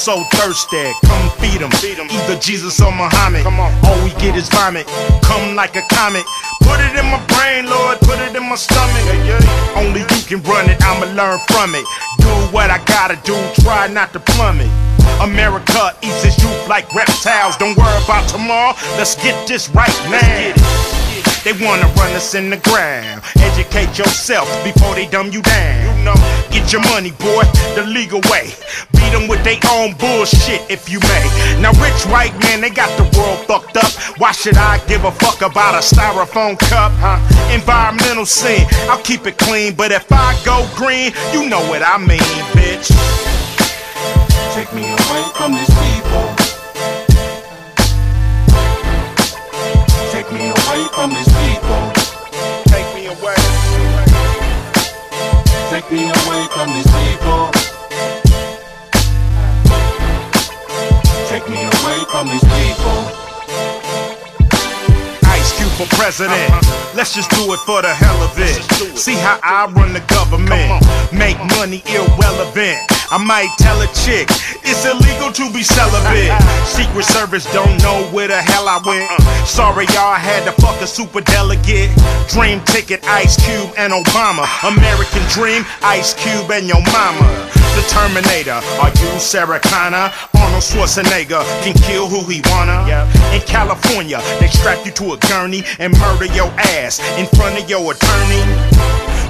So 0.00 0.24
thirsty. 0.32 0.92
Come 1.04 1.28
feed 1.36 1.60
them. 1.60 1.70
Either 2.08 2.40
Jesus 2.40 2.80
or 2.80 2.90
Muhammad. 2.90 3.42
Come 3.42 3.60
on, 3.60 3.70
all 3.84 4.02
we 4.02 4.10
get 4.16 4.34
is 4.34 4.48
vomit. 4.48 4.86
Come 5.22 5.54
like 5.54 5.76
a 5.76 5.82
comet. 5.92 6.24
Put 6.64 6.80
it 6.80 6.96
in 6.96 7.04
my 7.12 7.20
brain, 7.28 7.68
Lord. 7.68 8.00
Put 8.00 8.18
it 8.18 8.34
in 8.34 8.48
my 8.48 8.56
stomach. 8.56 9.04
Only 9.76 10.00
you 10.00 10.22
can 10.24 10.40
run 10.48 10.70
it. 10.70 10.80
I'ma 10.82 11.04
learn 11.12 11.38
from 11.52 11.74
it. 11.74 11.84
Do 12.18 12.32
what 12.48 12.70
I 12.70 12.82
gotta 12.84 13.20
do. 13.28 13.36
Try 13.60 13.88
not 13.88 14.14
to 14.14 14.20
plummet. 14.20 14.70
America 15.20 15.94
eats 16.00 16.24
its 16.24 16.42
youth 16.42 16.68
like 16.68 16.88
reptiles. 16.94 17.58
Don't 17.58 17.76
worry 17.76 18.04
about 18.04 18.26
tomorrow. 18.26 18.72
Let's 18.96 19.20
get 19.22 19.46
this 19.46 19.68
right 19.70 19.98
now. 20.08 20.54
They 21.44 21.52
wanna 21.52 21.88
run 22.00 22.12
us 22.16 22.34
in 22.34 22.48
the 22.48 22.56
ground. 22.56 23.22
Educate 23.36 23.98
yourself 23.98 24.48
before 24.64 24.94
they 24.94 25.06
dumb 25.06 25.28
you 25.30 25.42
down. 25.42 25.89
Get 26.50 26.72
your 26.72 26.82
money, 26.82 27.10
boy, 27.12 27.44
the 27.74 27.84
legal 27.86 28.20
way. 28.30 28.50
Beat 28.92 29.10
them 29.12 29.28
with 29.28 29.42
their 29.44 29.58
own 29.70 29.94
bullshit, 29.94 30.62
if 30.70 30.88
you 30.88 30.98
may. 31.00 31.24
Now, 31.60 31.72
rich 31.82 32.06
white 32.06 32.34
man, 32.40 32.60
they 32.60 32.70
got 32.70 32.90
the 32.96 33.04
world 33.18 33.38
fucked 33.46 33.76
up. 33.76 33.90
Why 34.18 34.32
should 34.32 34.56
I 34.56 34.78
give 34.86 35.04
a 35.04 35.12
fuck 35.12 35.42
about 35.42 35.74
a 35.74 35.78
styrofoam 35.78 36.58
cup? 36.58 36.92
Huh? 36.96 37.18
Environmental 37.52 38.26
scene, 38.26 38.66
I'll 38.88 39.02
keep 39.02 39.26
it 39.26 39.38
clean. 39.38 39.74
But 39.74 39.92
if 39.92 40.10
I 40.10 40.38
go 40.44 40.68
green, 40.74 41.12
you 41.32 41.48
know 41.48 41.60
what 41.68 41.82
I 41.82 41.98
mean, 41.98 42.18
bitch. 42.54 42.90
Take 44.54 44.72
me 44.74 44.84
away 44.84 45.24
from 45.34 45.52
these 45.54 45.70
people. 45.70 46.26
Take 50.10 50.30
me 50.32 50.50
away 50.50 50.88
from 50.92 51.10
these 51.10 51.29
Take 55.80 55.92
me 55.92 56.04
away 56.04 56.46
from 56.52 56.68
these 56.74 56.84
people. 56.84 57.50
Take 61.26 61.48
me 61.48 61.62
away 61.64 62.04
from 62.10 62.28
these 62.28 62.44
people. 62.44 63.19
For 65.80 65.96
president. 65.96 66.52
Let's 66.94 67.14
just 67.14 67.30
do 67.30 67.54
it 67.54 67.60
for 67.60 67.80
the 67.80 67.88
hell 67.88 68.20
of 68.20 68.36
it. 68.36 68.98
See 68.98 69.14
how 69.14 69.40
I 69.42 69.64
run 69.72 69.94
the 69.94 70.04
government. 70.12 70.84
Make 71.10 71.38
money 71.56 71.82
irrelevant. 71.88 72.84
I 73.10 73.16
might 73.16 73.48
tell 73.56 73.80
a 73.80 73.86
chick 74.04 74.28
it's 74.62 74.84
illegal 74.84 75.32
to 75.32 75.50
be 75.52 75.62
celibate. 75.62 76.36
Secret 76.68 77.04
Service 77.04 77.50
don't 77.52 77.80
know 77.82 78.04
where 78.12 78.28
the 78.28 78.36
hell 78.36 78.68
I 78.68 78.76
went. 78.84 79.08
Sorry, 79.48 79.86
y'all 79.96 80.20
had 80.20 80.44
to 80.44 80.52
fuck 80.60 80.80
a 80.82 80.86
super 80.86 81.22
delegate. 81.22 81.90
Dream 82.28 82.60
ticket, 82.68 83.02
Ice 83.08 83.40
Cube 83.40 83.72
and 83.78 83.92
Obama. 83.92 84.44
American 84.68 85.24
dream, 85.32 85.64
Ice 85.80 86.12
Cube 86.12 86.50
and 86.52 86.68
your 86.68 86.82
mama. 86.92 87.24
The 87.74 87.82
Terminator, 87.88 88.60
are 88.82 88.90
you 88.90 89.18
Sarah 89.18 89.60
Connor? 89.60 90.12
Arnold 90.34 90.62
Schwarzenegger 90.62 91.42
can 91.62 91.74
kill 91.86 92.08
who 92.08 92.26
he 92.28 92.42
wanna. 92.50 92.82
In 93.32 93.40
California, 93.42 94.20
they 94.40 94.48
strap 94.48 94.84
you 94.84 94.92
to 94.92 95.14
a 95.14 95.16
gurney 95.30 95.62
and 95.78 95.96
murder 95.98 96.26
your 96.26 96.50
ass 96.80 96.98
in 97.18 97.26
front 97.36 97.60
of 97.60 97.68
your 97.68 97.92
attorney. 97.92 98.42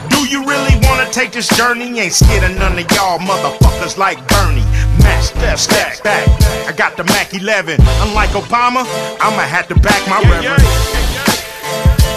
Do 0.09 0.26
you 0.28 0.45
really 0.45 0.76
wanna 0.86 1.11
take 1.11 1.32
this 1.32 1.49
journey? 1.57 1.99
Ain't 1.99 2.12
scared 2.12 2.45
of 2.45 2.57
none 2.59 2.78
of 2.78 2.91
y'all 2.93 3.18
motherfuckers 3.18 3.97
like 3.97 4.16
Bernie. 4.28 4.64
Match 5.03 5.32
that 5.43 5.59
stack 5.59 6.03
back. 6.03 6.26
I 6.66 6.72
got 6.72 6.97
the 6.97 7.05
Mac 7.05 7.34
11. 7.34 7.80
Unlike 8.07 8.30
Obama, 8.30 8.86
I'ma 9.20 9.43
have 9.43 9.68
to 9.68 9.74
back 9.80 10.01
my 10.09 10.20
reverend. 10.28 10.62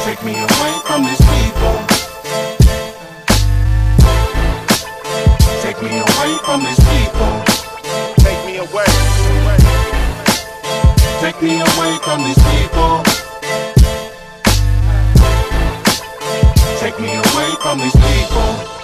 Take 0.05 0.23
me 0.23 0.35
away 0.35 0.73
from 0.85 1.03
these 1.03 1.21
people. 1.31 1.75
Take 5.63 5.81
me 5.81 5.99
away 5.99 6.31
from 6.45 6.59
these 6.63 6.79
people. 6.91 7.31
Take 8.19 8.45
me 8.45 8.57
away. 8.57 8.85
Take 11.19 11.41
me 11.41 11.61
away 11.61 11.97
from 12.03 12.23
these 12.23 12.41
people. 12.51 13.12
Take 16.93 17.01
me 17.01 17.15
away 17.15 17.55
from 17.59 17.79
these 17.79 17.95
people. 17.95 18.82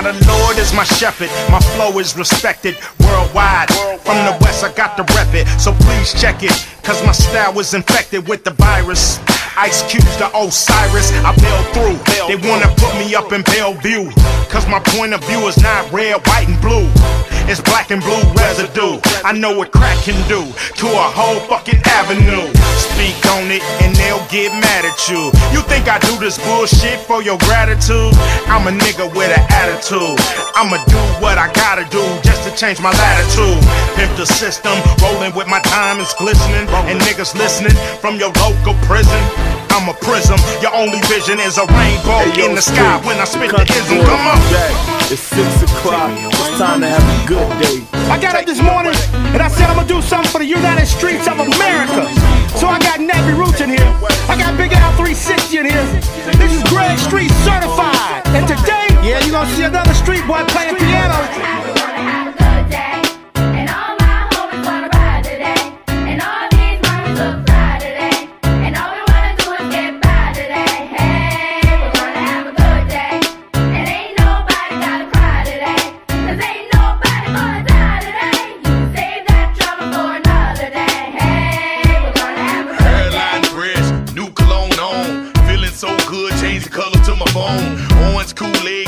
Now 0.00 0.12
the 0.12 0.26
Lord 0.28 0.56
is 0.56 0.72
my 0.72 0.84
shepherd, 0.84 1.28
my 1.50 1.60
flow 1.60 1.98
is 1.98 2.16
respected 2.16 2.74
worldwide. 3.00 3.68
From 4.00 4.16
the 4.24 4.34
west, 4.40 4.64
I 4.64 4.72
got 4.72 4.96
to 4.96 5.02
rep 5.14 5.28
it, 5.34 5.46
so 5.60 5.74
please 5.74 6.18
check 6.18 6.42
it. 6.42 6.56
Cause 6.82 7.04
my 7.04 7.12
style 7.12 7.52
was 7.52 7.74
infected 7.74 8.26
with 8.26 8.42
the 8.42 8.52
virus. 8.52 9.20
Ice 9.58 9.82
cubes 9.90 10.16
the 10.16 10.30
Osiris, 10.34 11.12
I 11.20 11.36
bailed 11.36 11.68
through. 11.76 12.00
They 12.28 12.48
wanna 12.48 12.72
put 12.78 12.96
me 12.96 13.14
up 13.14 13.32
in 13.32 13.42
Bellevue. 13.42 14.10
Cause 14.48 14.66
my 14.68 14.80
point 14.80 15.12
of 15.12 15.22
view 15.24 15.46
is 15.48 15.60
not 15.62 15.92
red, 15.92 16.26
white, 16.28 16.48
and 16.48 16.58
blue. 16.62 16.88
It's 17.50 17.60
black 17.60 17.90
and 17.90 18.00
blue 18.00 18.22
residue. 18.38 19.02
I 19.24 19.32
know 19.32 19.52
what 19.58 19.72
crack 19.72 19.98
can 20.06 20.16
do 20.28 20.46
to 20.78 20.86
a 20.86 21.06
whole 21.10 21.40
fucking 21.50 21.82
avenue. 21.84 22.46
Speak 22.78 23.18
on 23.34 23.50
it 23.50 23.62
and 23.82 23.90
they'll 23.96 24.22
get 24.30 24.54
mad 24.54 24.86
at 24.86 24.96
you. 25.10 25.34
You 25.50 25.60
think 25.66 25.90
I 25.90 25.98
do 25.98 26.16
this 26.22 26.38
bullshit 26.46 27.00
for 27.10 27.22
your 27.22 27.38
gratitude? 27.38 28.14
I'm 28.46 28.70
a 28.70 28.72
nigga 28.72 29.10
with 29.14 29.34
an 29.34 29.44
attitude. 29.50 29.89
I'ma 29.90 30.78
do 30.86 31.02
what 31.18 31.34
I 31.34 31.50
gotta 31.50 31.82
do 31.90 31.98
just 32.22 32.46
to 32.46 32.54
change 32.54 32.78
my 32.78 32.94
latitude. 32.94 33.58
Pimp 33.98 34.14
the 34.14 34.22
system, 34.22 34.70
rolling 35.02 35.34
with 35.34 35.50
my 35.50 35.58
diamonds 35.66 36.14
glistening, 36.14 36.70
and 36.86 37.00
niggas 37.02 37.34
listening 37.34 37.74
from 37.98 38.14
your 38.14 38.30
local 38.38 38.78
prison. 38.86 39.18
I'm 39.74 39.90
a 39.90 39.94
prism, 39.98 40.38
your 40.62 40.70
only 40.78 41.02
vision 41.10 41.42
is 41.42 41.58
a 41.58 41.66
rainbow 41.66 42.22
in 42.38 42.54
the 42.54 42.62
sky 42.62 43.02
when 43.02 43.18
I 43.18 43.26
spit 43.26 43.50
the 43.50 43.66
ism. 43.66 43.98
Come 44.06 44.30
on. 44.30 44.38
It's 45.10 45.26
six 45.26 45.62
o'clock. 45.66 46.14
It's 46.14 46.54
time 46.54 46.82
to 46.82 46.86
have 46.86 47.02
a 47.02 47.18
good 47.26 47.50
day. 47.58 47.82
I 48.06 48.14
got 48.14 48.38
up 48.38 48.46
this 48.46 48.62
morning 48.62 48.94
and 49.34 49.42
I 49.42 49.48
said 49.50 49.66
I'm 49.66 49.74
gonna 49.74 49.90
do 49.90 49.98
something 50.02 50.30
for 50.30 50.38
the 50.38 50.46
United 50.46 50.86
Streets 50.86 51.26
of 51.26 51.42
America. 51.42 52.06
So 52.54 52.70
I 52.70 52.78
got 52.78 53.02
Nappy 53.02 53.34
Roots 53.34 53.60
in 53.60 53.70
here. 53.70 53.90
I 54.30 54.38
got 54.38 54.54
Big 54.54 54.70
Al 54.70 54.94
360 54.94 55.58
in 55.58 55.66
here. 55.66 55.82
This 56.38 56.54
is 56.54 56.62
Greg 56.70 56.94
Street 56.94 57.34
certified. 57.42 58.22
And 58.38 58.46
today, 58.46 58.89
yeah, 59.02 59.18
you're 59.20 59.32
gonna 59.32 59.50
see 59.50 59.64
another 59.64 59.94
street 59.94 60.26
boy 60.26 60.42
playing 60.48 60.76
piano. 60.76 61.14
So 61.14 61.40
good, 62.38 62.70
day, 62.70 63.02
and 63.58 63.68
all 63.70 63.96
my 63.98 64.28
homies 64.30 64.64
wanna 64.66 64.88
ride 64.88 65.24
today, 65.24 65.62
and 65.88 66.20
all 66.20 66.46
these 66.50 66.78
homies 66.84 67.16
look 67.20 67.46
fly 67.46 67.78
today, 67.80 68.28
and 68.42 68.76
all 68.76 68.92
we 68.92 69.00
wanna 69.10 69.34
do 69.40 69.48
is 69.52 69.66
get 69.74 69.92
by 70.02 70.32
today 70.34 70.76
Hey 70.96 71.72
we 71.82 71.88
gonna 71.98 72.22
have 72.28 72.46
a 72.46 72.52
good 72.60 72.84
day. 72.88 73.20
And 73.76 73.88
ain't 73.96 74.14
nobody 74.18 74.74
gonna 74.84 75.08
cry 75.10 75.38
today. 75.50 75.82
Save 78.94 79.22
that 79.30 79.48
trouble 79.58 79.88
for 79.94 80.08
another 80.20 80.68
day. 80.70 81.00
Hey, 81.18 82.00
we're 82.04 82.16
gonna 82.20 82.44
have 82.52 82.66
a 82.66 82.70
good 82.70 83.12
thing. 83.12 83.40
change 86.40 86.64
the 86.64 86.70
color 86.70 86.98
to 87.04 87.14
my 87.16 87.26
phone. 87.32 87.78
Orange 88.14 88.34
Kool-Aid 88.34 88.79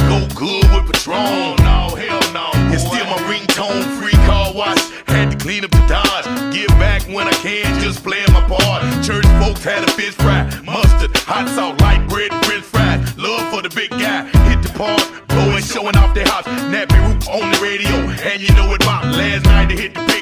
good. 1.05 1.59
No, 1.61 1.95
hell 1.97 2.23
no. 2.33 2.51
It's 2.73 2.83
still 2.83 3.05
my 3.07 3.19
ringtone, 3.29 3.85
free 3.99 4.19
car 4.27 4.53
wash. 4.55 4.81
Had 5.07 5.33
to 5.33 5.39
clean 5.39 5.65
up 5.65 5.71
the 5.71 5.85
Dodge. 5.87 6.27
Give 6.53 6.69
back 6.79 7.03
when 7.09 7.27
I 7.29 7.33
can, 7.43 7.81
just 7.81 8.03
playing 8.03 8.33
my 8.33 8.43
part. 8.47 8.83
Church 9.05 9.27
folks 9.41 9.65
had 9.65 9.85
a 9.89 9.93
fish 9.93 10.15
fry, 10.15 10.45
mustard, 10.65 11.17
hot 11.19 11.49
sauce, 11.49 11.81
light 11.81 12.07
bread, 12.09 12.31
french 12.45 12.65
fries. 12.65 13.01
Love 13.19 13.49
for 13.53 13.63
the 13.63 13.71
big 13.75 13.91
guy, 13.91 14.25
hit 14.49 14.63
the 14.63 14.73
park, 14.79 15.03
blowing, 15.29 15.63
showing 15.63 15.97
off 15.97 16.15
their 16.15 16.27
house. 16.27 16.45
Nappy 16.73 16.97
Roots 17.09 17.29
on 17.29 17.51
the 17.53 17.59
radio, 17.61 17.91
and 18.31 18.41
you 18.41 18.53
know 18.55 18.73
it 18.73 18.83
about 18.83 19.05
last 19.07 19.45
night 19.45 19.69
they 19.69 19.77
hit 19.77 19.95
the 19.95 20.05
big 20.07 20.22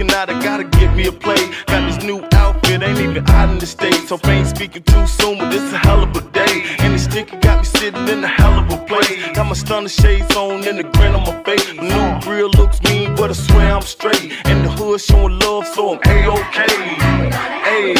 cooking 0.00 0.16
out, 0.16 0.30
I 0.30 0.42
gotta 0.42 0.64
get 0.64 0.94
me 0.96 1.06
a 1.06 1.12
plate. 1.12 1.50
Got 1.66 1.86
this 1.86 2.02
new 2.04 2.24
outfit, 2.32 2.82
ain't 2.82 2.98
even 2.98 3.28
out 3.30 3.50
in 3.50 3.58
the 3.58 3.66
States. 3.66 4.08
So 4.08 4.14
if 4.14 4.24
I 4.24 4.42
speaking 4.44 4.82
too 4.82 5.06
soon, 5.06 5.38
but 5.38 5.52
it's 5.54 5.72
a 5.72 5.78
hell 5.78 6.02
of 6.02 6.16
a 6.16 6.22
day. 6.32 6.64
And 6.78 6.94
the 6.94 6.98
sticker 6.98 7.36
got 7.38 7.58
me 7.58 7.64
sitting 7.64 8.08
in 8.08 8.24
a 8.24 8.26
hell 8.26 8.58
of 8.58 8.70
a 8.72 8.78
place. 8.86 9.10
Got 9.34 9.46
my 9.46 9.54
stunner 9.54 9.88
shades 9.88 10.34
on 10.36 10.66
and 10.66 10.78
a 10.78 10.84
grin 10.84 11.14
on 11.14 11.22
my 11.22 11.42
face. 11.42 11.74
My 11.74 11.82
new 11.82 12.20
grill 12.20 12.50
looks 12.50 12.82
mean, 12.82 13.14
but 13.14 13.30
I 13.30 13.34
swear 13.34 13.74
I'm 13.74 13.82
straight. 13.82 14.32
And 14.46 14.64
the 14.64 14.70
hood 14.70 15.00
showing 15.00 15.38
love, 15.38 15.66
so 15.66 15.94
I'm 15.94 16.00
A-OK. 16.06 16.58
Hey. 17.64 17.94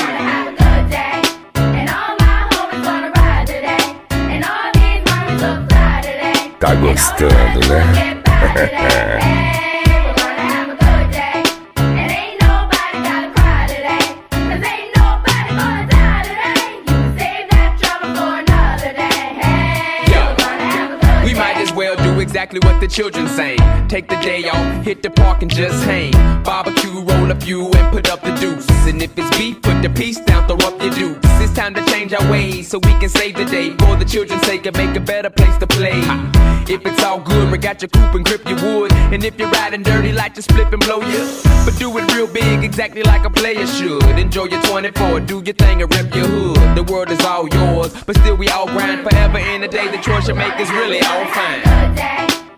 Tá 6.61 6.75
gostando, 6.75 7.61
né? 7.69 8.20
Take 23.91 24.07
the 24.07 24.15
day 24.19 24.49
off, 24.49 24.85
hit 24.85 25.03
the 25.03 25.11
park 25.11 25.43
and 25.43 25.53
just 25.53 25.83
hang. 25.83 26.13
Barbecue, 26.45 27.01
roll 27.01 27.29
a 27.29 27.35
few 27.35 27.73
and 27.73 27.93
put 27.93 28.09
up 28.09 28.23
the 28.23 28.31
deuce. 28.37 28.71
And 28.87 29.03
if 29.03 29.11
it's 29.19 29.37
beef, 29.37 29.61
put 29.63 29.83
the 29.83 29.91
piece 29.91 30.21
down, 30.21 30.47
throw 30.47 30.59
up 30.69 30.81
your 30.81 30.93
dukes. 30.93 31.29
It's 31.43 31.53
time 31.55 31.75
to 31.75 31.85
change 31.87 32.13
our 32.13 32.31
ways 32.31 32.69
so 32.69 32.79
we 32.79 32.95
can 33.01 33.09
save 33.09 33.35
the 33.35 33.45
day. 33.47 33.71
For 33.79 33.97
the 33.97 34.05
children's 34.05 34.47
sake 34.47 34.65
and 34.67 34.77
make 34.77 34.95
a 34.95 35.01
better 35.01 35.29
place 35.29 35.59
to 35.59 35.67
play. 35.67 36.01
If 36.73 36.87
it's 36.87 37.03
all 37.03 37.19
good, 37.19 37.51
we 37.51 37.59
got 37.59 37.83
your 37.83 37.89
coupe 37.89 38.15
and 38.15 38.25
grip 38.25 38.49
your 38.49 38.63
wood. 38.63 38.93
And 39.13 39.25
if 39.25 39.37
you're 39.37 39.51
riding 39.51 39.83
dirty, 39.83 40.13
like 40.13 40.35
to 40.35 40.43
flip 40.43 40.73
and 40.73 40.81
blow 40.85 41.01
you. 41.01 41.43
But 41.65 41.77
do 41.77 41.91
it 41.99 42.15
real 42.15 42.29
big, 42.29 42.63
exactly 42.63 43.03
like 43.03 43.25
a 43.25 43.31
player 43.31 43.67
should. 43.67 44.05
Enjoy 44.17 44.45
your 44.45 44.63
24, 44.63 45.19
do 45.19 45.43
your 45.45 45.55
thing 45.55 45.83
and 45.83 45.93
rep 45.93 46.15
your 46.15 46.29
hood. 46.29 46.77
The 46.77 46.85
world 46.85 47.11
is 47.11 47.21
all 47.25 47.49
yours, 47.49 47.93
but 48.05 48.17
still 48.19 48.37
we 48.37 48.47
all 48.51 48.67
grind 48.67 49.03
forever 49.03 49.39
in 49.39 49.63
the 49.63 49.69
day. 49.69 49.91
The 49.91 49.99
choice 49.99 50.29
you 50.29 50.37
make 50.37 50.61
is 50.61 50.71
really 50.71 51.01
all 51.01 51.27
fine. 51.35 52.50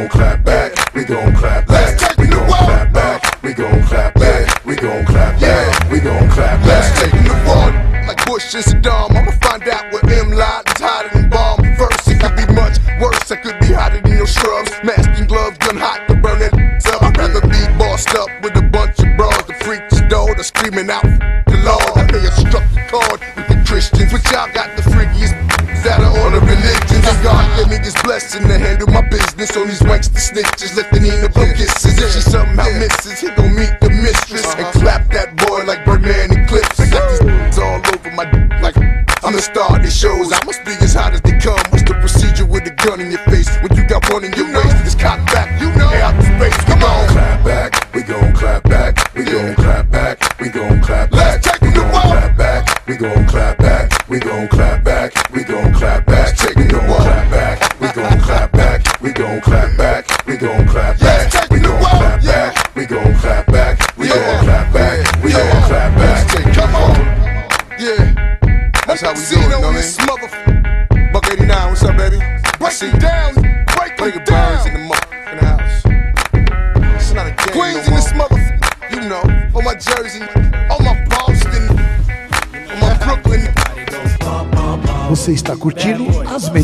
gon' 0.00 0.08
clap 0.08 0.44
back, 0.44 0.94
we 0.94 1.04
gon' 1.04 1.34
clap 1.34 1.66
back, 1.66 2.16
we 2.16 2.26
gon' 2.26 2.48
clap 2.48 2.92
back, 2.92 3.42
we 3.42 3.52
gon' 3.52 3.82
clap 3.82 4.14
back, 4.14 4.64
we 4.64 4.74
gon' 4.74 5.04
clap 5.04 5.38
back, 5.40 5.90
we 5.90 6.00
gon' 6.00 6.30
clap 6.30 6.58
back. 6.60 6.66
Let's 6.66 7.00
take 7.00 7.24
the 7.24 7.34
one 7.46 8.06
like 8.06 8.24
Bush 8.24 8.54
and 8.54 8.64
Saddam. 8.64 8.99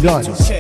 done. 0.07 0.56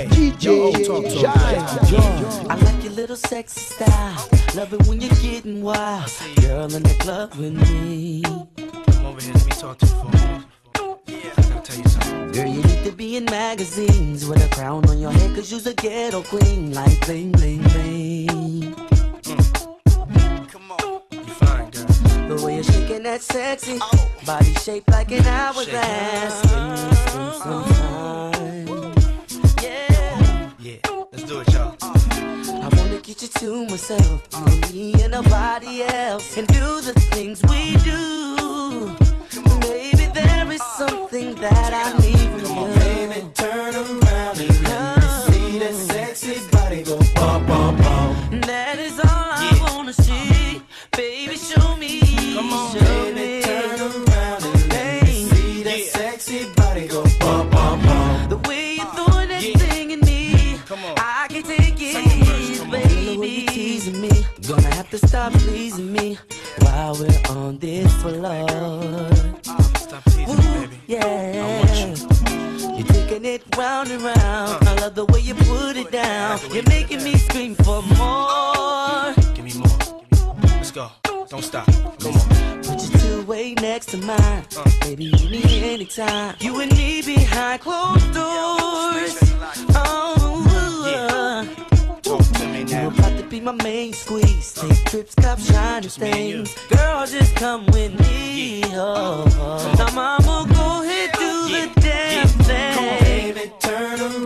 we're 66.99 67.37
on 67.37 67.59
this 67.59 67.93
floor. 68.03 68.49
Stop 69.77 70.05
teasing 70.05 70.37
me, 70.37 70.67
baby. 70.67 70.81
Yeah. 70.87 71.65
You're 72.77 72.87
taking 72.87 73.25
it 73.25 73.43
round 73.57 73.91
and 73.91 74.03
round. 74.03 74.17
Uh-huh. 74.19 74.71
I 74.71 74.81
love 74.81 74.95
the 74.95 75.05
way 75.07 75.21
you 75.21 75.35
put 75.35 75.77
it 75.77 75.91
down. 75.91 76.39
You're 76.53 76.69
making 76.69 77.03
me 77.05 77.15
scream 77.17 77.55
for 77.57 77.83
more. 77.83 79.15
Give 79.35 79.45
me 79.45 79.53
more. 79.55 79.79
Let's 80.43 80.71
go. 80.71 80.91
Don't 81.29 81.45
stop. 81.45 81.67
Come 82.01 82.15
on. 82.15 82.63
Put 82.63 82.91
your 82.91 82.99
two 83.01 83.23
way 83.27 83.55
next 83.55 83.87
to 83.91 83.99
mine. 83.99 84.45
Uh. 84.57 84.71
Baby, 84.81 85.05
you 85.05 85.31
need 85.31 85.45
me 85.45 85.75
anytime. 85.75 86.37
You 86.41 86.61
and 86.61 86.73
me 86.73 87.03
behind 87.03 87.61
closed 87.61 88.15
doors. 88.15 89.19
Oh, 89.75 90.07
so 92.23 92.41
to 92.41 92.47
me 92.49 92.65
now. 92.65 92.83
You 92.83 92.89
about 92.89 93.17
to 93.19 93.25
be 93.25 93.41
my 93.41 93.53
main 93.53 93.93
squeeze. 93.93 94.53
Take 94.55 94.85
trips, 94.85 95.15
cop 95.15 95.39
shiny 95.39 95.89
things. 95.89 96.55
Girl, 96.69 97.07
just 97.07 97.35
come 97.37 97.67
with 97.67 97.99
me. 98.01 98.63
Oh, 98.75 99.25
Now 99.79 99.91
mama, 99.95 100.47
go 100.55 100.83
ahead, 100.83 101.11
do 101.15 101.49
the 101.49 101.81
damn 101.81 102.29
thing. 102.29 102.75
Come 102.75 102.85
on, 102.89 102.99
baby, 103.01 103.53
turn 103.61 104.01
around. 104.01 104.26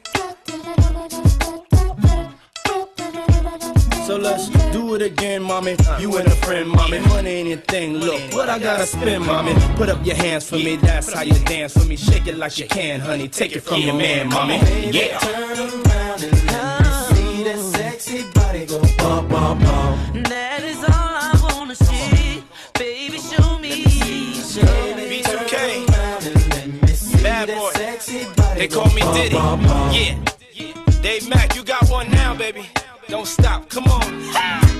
So 4.05 4.17
let's 4.17 4.49
do 4.71 4.95
it 4.95 5.01
again, 5.01 5.43
mommy. 5.43 5.75
You 5.99 6.17
and 6.17 6.27
a 6.27 6.35
friend, 6.37 6.67
mommy. 6.69 6.99
Money 6.99 7.29
ain't 7.29 7.49
your 7.49 7.57
thing. 7.59 7.97
Look, 7.97 8.33
what 8.33 8.49
I 8.49 8.57
gotta 8.57 8.85
spend, 8.85 9.25
mommy. 9.25 9.53
Put 9.75 9.89
up 9.89 10.05
your 10.05 10.15
hands 10.15 10.49
for 10.49 10.55
me. 10.55 10.75
That's 10.75 11.13
how 11.13 11.21
you 11.21 11.33
dance 11.45 11.73
for 11.73 11.85
me. 11.85 11.95
Shake 11.95 12.27
it 12.27 12.37
like 12.37 12.57
you 12.57 12.67
can, 12.67 12.99
honey. 12.99 13.27
Take 13.27 13.55
it 13.55 13.61
from 13.61 13.79
your 13.79 13.93
man, 13.93 14.29
mommy. 14.29 14.57
Yeah. 14.91 15.19
Turn 15.19 15.59
around 15.59 16.23
and 16.23 16.33
let 16.47 16.81
me 16.81 17.15
see 17.15 17.43
that 17.43 17.59
sexy 17.59 18.23
body 18.31 18.65
go 18.65 18.81
bump, 18.97 19.29
bump, 19.29 19.61
bump. 19.61 20.27
That 20.27 20.63
is 20.63 20.77
all 20.77 20.89
I 20.89 21.39
wanna 21.53 21.75
see. 21.75 22.43
Baby, 22.73 23.19
show 23.19 23.59
me. 23.59 23.83
Show 24.33 24.95
me. 24.95 25.21
B2K. 25.21 25.85
Bad 27.23 27.47
boy. 27.47 27.71
They 28.55 28.67
call 28.67 28.89
me 28.93 29.01
Diddy. 29.13 29.35
Yeah. 29.95 30.17
Dave 31.01 31.29
Mack, 31.29 31.55
you 31.55 31.63
got 31.63 31.87
one 31.89 32.09
now, 32.11 32.35
baby. 32.35 32.67
Don't 33.11 33.27
stop. 33.27 33.67
Come 33.67 33.83
on. 33.87 34.70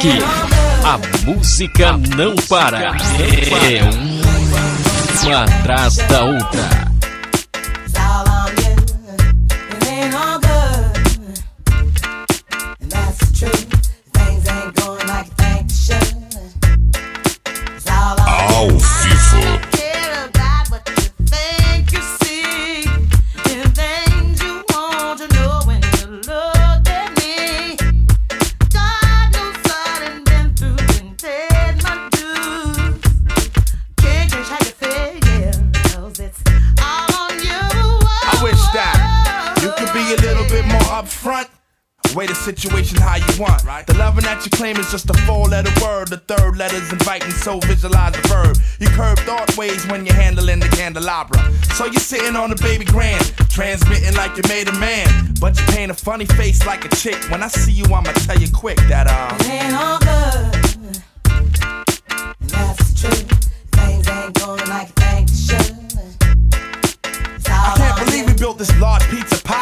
Aqui, 0.00 0.18
a 0.82 0.98
música 1.26 1.92
não 2.16 2.34
para. 2.48 2.96
É 3.68 3.82
uma 5.26 5.42
atrás 5.44 5.98
da 5.98 6.24
outra. 6.24 6.89
Candelabra. 51.10 51.52
So 51.74 51.86
you're 51.86 51.94
sitting 51.94 52.36
on 52.36 52.52
a 52.52 52.56
baby 52.56 52.84
grand, 52.84 53.24
transmitting 53.48 54.14
like 54.14 54.36
you 54.36 54.42
made 54.48 54.68
a 54.68 54.72
man. 54.78 55.34
But 55.40 55.58
you 55.58 55.66
paint 55.66 55.90
a 55.90 55.94
funny 55.94 56.26
face 56.26 56.64
like 56.66 56.84
a 56.84 56.88
chick. 56.96 57.16
When 57.30 57.42
I 57.42 57.48
see 57.48 57.72
you, 57.72 57.84
I'ma 57.84 58.12
tell 58.12 58.38
you 58.38 58.50
quick 58.52 58.76
that, 58.88 59.06
uh. 59.08 59.36
It 59.40 59.48
ain't 59.48 59.74
all 59.74 59.98
good. 59.98 61.02
That's 62.40 63.02
the 63.02 63.39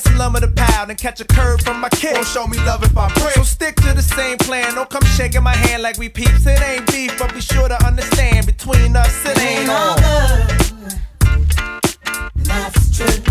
some 0.00 0.16
lumber 0.18 0.40
to 0.40 0.48
pound 0.48 0.90
and 0.90 0.98
catch 0.98 1.20
a 1.20 1.24
curve 1.24 1.60
from 1.62 1.80
my 1.80 1.88
kid. 1.90 2.14
Won't 2.14 2.26
show 2.26 2.46
me 2.46 2.58
love 2.58 2.82
if 2.82 2.96
I 2.96 3.08
break. 3.14 3.34
So 3.34 3.42
stick 3.42 3.76
to 3.76 3.94
the 3.94 4.02
same 4.02 4.38
plan. 4.38 4.74
Don't 4.74 4.90
come 4.90 5.04
shaking 5.16 5.42
my 5.42 5.54
hand 5.54 5.82
like 5.82 5.98
we 5.98 6.08
peeps. 6.08 6.46
It 6.46 6.60
ain't 6.62 6.86
beef, 6.86 7.18
but 7.18 7.32
be 7.34 7.40
sure 7.40 7.68
to 7.68 7.86
understand 7.86 8.46
between 8.46 8.96
us 8.96 9.24
it 9.24 9.38
ain't 9.40 9.70
all 9.70 9.76
all. 9.78 9.96
good. 9.96 10.38
And 12.50 13.27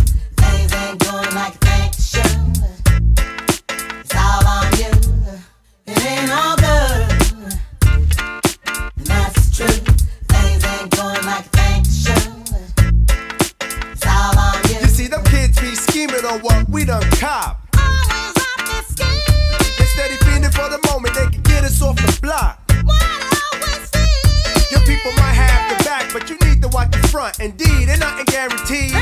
scheming 15.97 16.25
on 16.25 16.39
what 16.41 16.69
we 16.69 16.85
done 16.85 17.01
cop. 17.13 17.59
Instead 19.79 20.11
of 20.11 20.19
fiending 20.19 20.53
for 20.53 20.69
the 20.69 20.79
moment, 20.85 21.15
they 21.15 21.25
can 21.25 21.41
get 21.41 21.63
us 21.63 21.81
off 21.81 21.95
the 21.95 22.19
block. 22.21 22.61
Your 24.69 24.81
people 24.81 25.11
might 25.13 25.33
have 25.33 25.75
the 25.75 25.83
back, 25.83 26.13
but 26.13 26.29
you 26.29 26.37
need 26.47 26.61
to 26.61 26.67
watch 26.67 26.91
the 26.91 27.07
front. 27.07 27.39
Indeed, 27.39 27.89
ain't 27.89 27.99
nothing 27.99 28.25
guaranteed. 28.25 28.93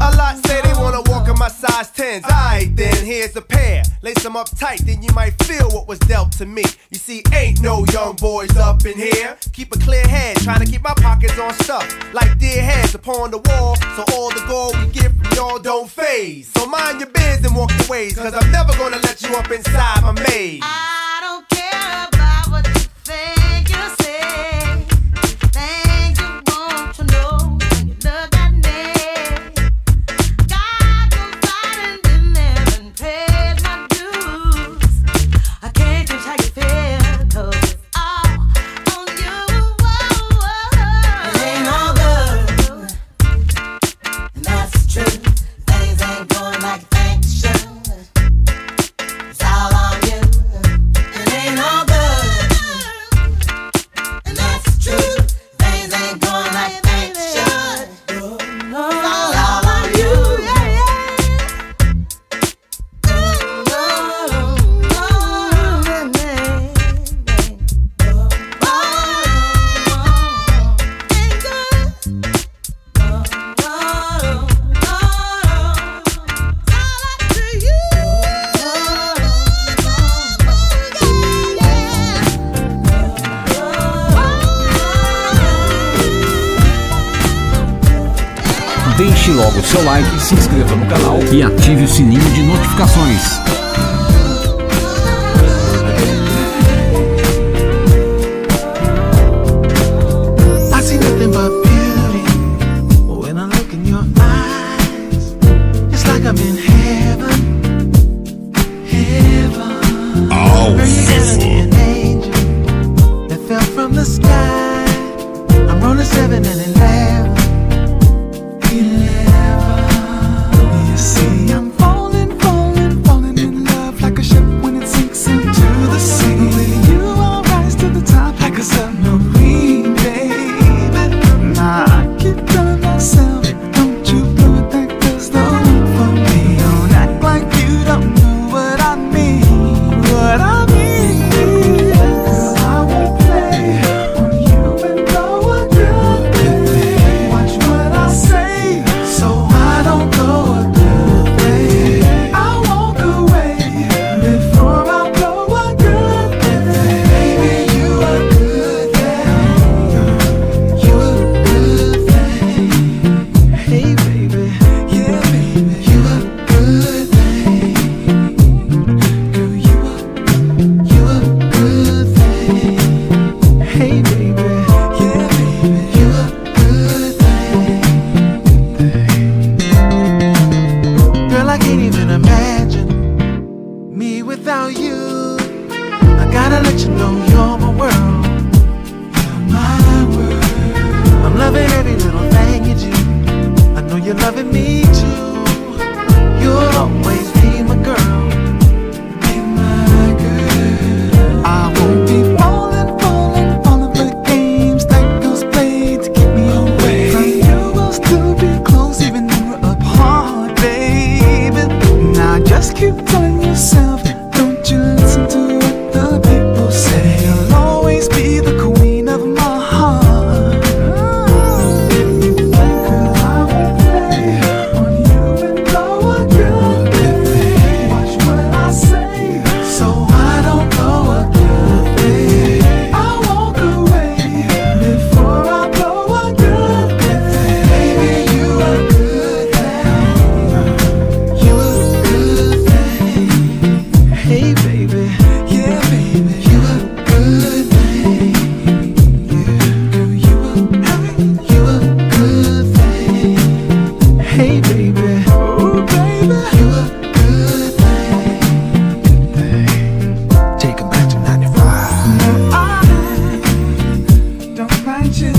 A 0.00 0.10
lot 0.18 0.44
say 0.46 0.62
they 0.62 0.74
wanna 0.74 1.02
walk 1.02 1.28
in 1.28 1.38
my 1.38 1.48
size 1.48 1.90
10s. 1.92 2.24
Alright, 2.24 2.74
then 2.74 3.04
here's 3.04 3.34
pair. 3.40 3.53
Lace 4.04 4.22
them 4.22 4.36
up 4.36 4.50
tight, 4.58 4.80
then 4.80 5.02
you 5.02 5.08
might 5.14 5.32
feel 5.44 5.70
what 5.70 5.88
was 5.88 5.98
dealt 6.00 6.30
to 6.32 6.44
me. 6.44 6.62
You 6.90 6.98
see, 6.98 7.22
ain't 7.32 7.62
no 7.62 7.86
young 7.90 8.16
boys 8.16 8.54
up 8.54 8.84
in 8.84 8.98
here. 8.98 9.38
Keep 9.54 9.74
a 9.74 9.78
clear 9.78 10.06
head, 10.06 10.36
trying 10.36 10.62
to 10.62 10.70
keep 10.70 10.82
my 10.82 10.92
pockets 10.92 11.38
on 11.38 11.54
stuff. 11.54 11.88
Like 12.12 12.36
dear 12.36 12.62
heads 12.62 12.94
upon 12.94 13.30
the 13.30 13.38
wall, 13.38 13.76
so 13.96 14.04
all 14.12 14.28
the 14.28 14.44
gold 14.46 14.76
we 14.78 14.92
get 14.92 15.10
from 15.10 15.32
y'all 15.34 15.58
don't 15.58 15.88
phase. 15.88 16.52
So 16.52 16.66
mind 16.66 17.00
your 17.00 17.08
biz 17.08 17.46
and 17.46 17.56
walk 17.56 17.70
your 17.78 17.88
ways, 17.88 18.14
cause 18.14 18.34
I'm 18.34 18.52
never 18.52 18.76
gonna 18.76 18.98
let 18.98 19.22
you 19.22 19.34
up 19.36 19.50
inside 19.50 20.02
my 20.02 20.12
maze. 20.12 20.60
I 20.62 21.20
don't 21.22 21.48
care 21.48 22.08
about 22.08 22.50
what 22.52 22.66
you 22.66 22.86
think 23.04 23.33
like, 89.84 90.20
se 90.20 90.34
inscreva 90.34 90.74
no 90.74 90.86
canal 90.86 91.18
e 91.32 91.42
ative 91.42 91.84
o 91.84 91.88
sininho 91.88 92.30
de 92.30 92.42
notificações. 92.42 93.63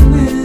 with 0.04 0.45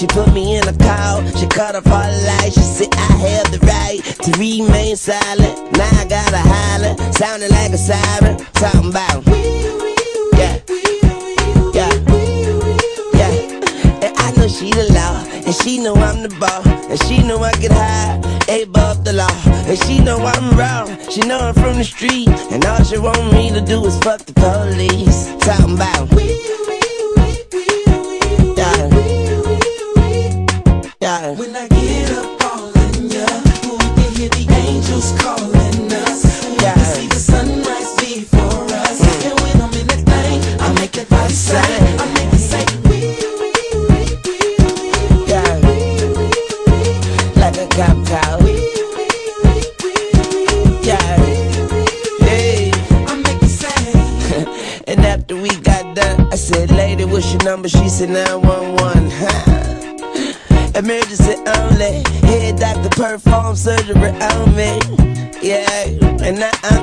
She 0.00 0.06
put 0.06 0.32
me 0.32 0.56
in 0.56 0.66
a 0.66 0.72
call, 0.72 1.22
she 1.36 1.46
cut 1.46 1.76
off 1.76 1.86
all 1.86 2.00
the 2.00 2.24
lights. 2.26 2.54
She 2.54 2.62
said 2.62 2.88
I 2.94 3.12
have 3.28 3.52
the 3.52 3.58
right 3.68 4.00
to 4.24 4.30
remain 4.40 4.96
silent. 4.96 5.76
Now 5.76 5.90
I 5.92 6.06
gotta 6.08 6.40
holler, 6.40 6.96
sounding 7.12 7.50
like 7.50 7.72
a 7.72 7.76
siren. 7.76 8.38
Talking 8.54 8.88
about 8.88 9.26
yeah, 10.40 10.56
yeah, 11.76 11.92
yeah. 13.12 13.36
And 14.00 14.16
I 14.16 14.32
know 14.38 14.48
she 14.48 14.70
the 14.72 14.88
law, 14.94 15.20
and 15.44 15.54
she 15.54 15.76
know 15.76 15.92
I'm 15.92 16.22
the 16.22 16.34
ball, 16.40 16.62
and 16.88 16.98
she 17.04 17.22
know 17.22 17.36
I 17.42 17.52
get 17.60 17.72
high 17.72 18.22
above 18.62 19.04
the 19.04 19.12
law. 19.12 19.28
And 19.68 19.78
she 19.84 20.00
know 20.00 20.16
I'm 20.16 20.56
wrong, 20.56 20.96
she 21.10 21.20
know 21.28 21.40
I'm 21.40 21.52
from 21.52 21.76
the 21.76 21.84
street, 21.84 22.30
and 22.50 22.64
all 22.64 22.82
she 22.84 22.96
want 22.96 23.34
me 23.34 23.50
to 23.50 23.60
do 23.60 23.84
is 23.84 23.98
fuck 23.98 24.24
the 24.24 24.32
police. 24.32 25.09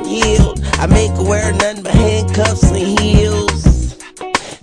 Healed. 0.05 0.59
I 0.79 0.87
make 0.87 1.11
her 1.11 1.23
wear 1.23 1.51
nothing 1.53 1.83
but 1.83 1.93
handcuffs 1.93 2.71
and 2.71 2.99
heels. 2.99 3.97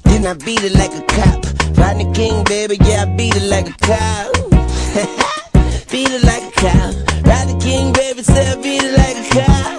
Then 0.04 0.26
I 0.26 0.34
beat 0.34 0.62
it 0.62 0.74
like 0.74 0.94
a 0.94 1.02
cop. 1.02 1.44
Rodney 1.76 2.10
King, 2.12 2.44
baby, 2.44 2.76
yeah, 2.84 3.02
I 3.02 3.16
beat 3.16 3.34
it 3.36 3.48
like 3.48 3.68
a 3.68 3.76
cop. 3.82 4.32
beat 5.90 6.10
it 6.10 6.22
like 6.24 6.44
a 6.44 6.52
cop. 6.52 6.94
Rodney 7.26 7.58
King, 7.60 7.92
baby, 7.92 8.22
say 8.22 8.46
I 8.52 8.54
beat 8.56 8.82
it 8.82 8.96
like 8.96 9.16
a 9.16 9.26
cop. 9.34 9.74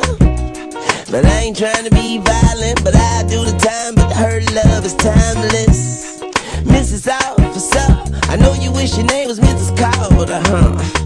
But 1.12 1.26
I 1.26 1.40
ain't 1.42 1.58
trying 1.58 1.86
to 1.86 1.92
be 1.92 2.18
violent, 2.20 2.84
but 2.84 2.96
I 2.96 3.24
do 3.24 3.46
the 3.46 3.58
time. 3.58 3.96
But 3.96 4.12
her 4.14 4.42
love 4.54 4.86
is 4.86 4.96
timeless. 4.96 6.22
Mrs. 6.64 7.08
Officer, 7.08 7.88
I 8.30 8.36
know 8.36 8.54
you 8.54 8.72
wish 8.72 8.98
your 8.98 9.06
name 9.06 9.28
was 9.28 9.40
Mrs. 9.40 9.78
Carter, 9.78 10.42
huh? 10.50 11.06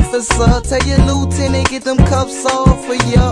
Officer, 0.13 0.59
tell 0.67 0.85
your 0.85 0.97
lieutenant 1.05 1.69
get 1.69 1.85
them 1.85 1.95
cuffs 1.95 2.45
off 2.45 2.85
for 2.85 2.95
ya. 2.95 3.31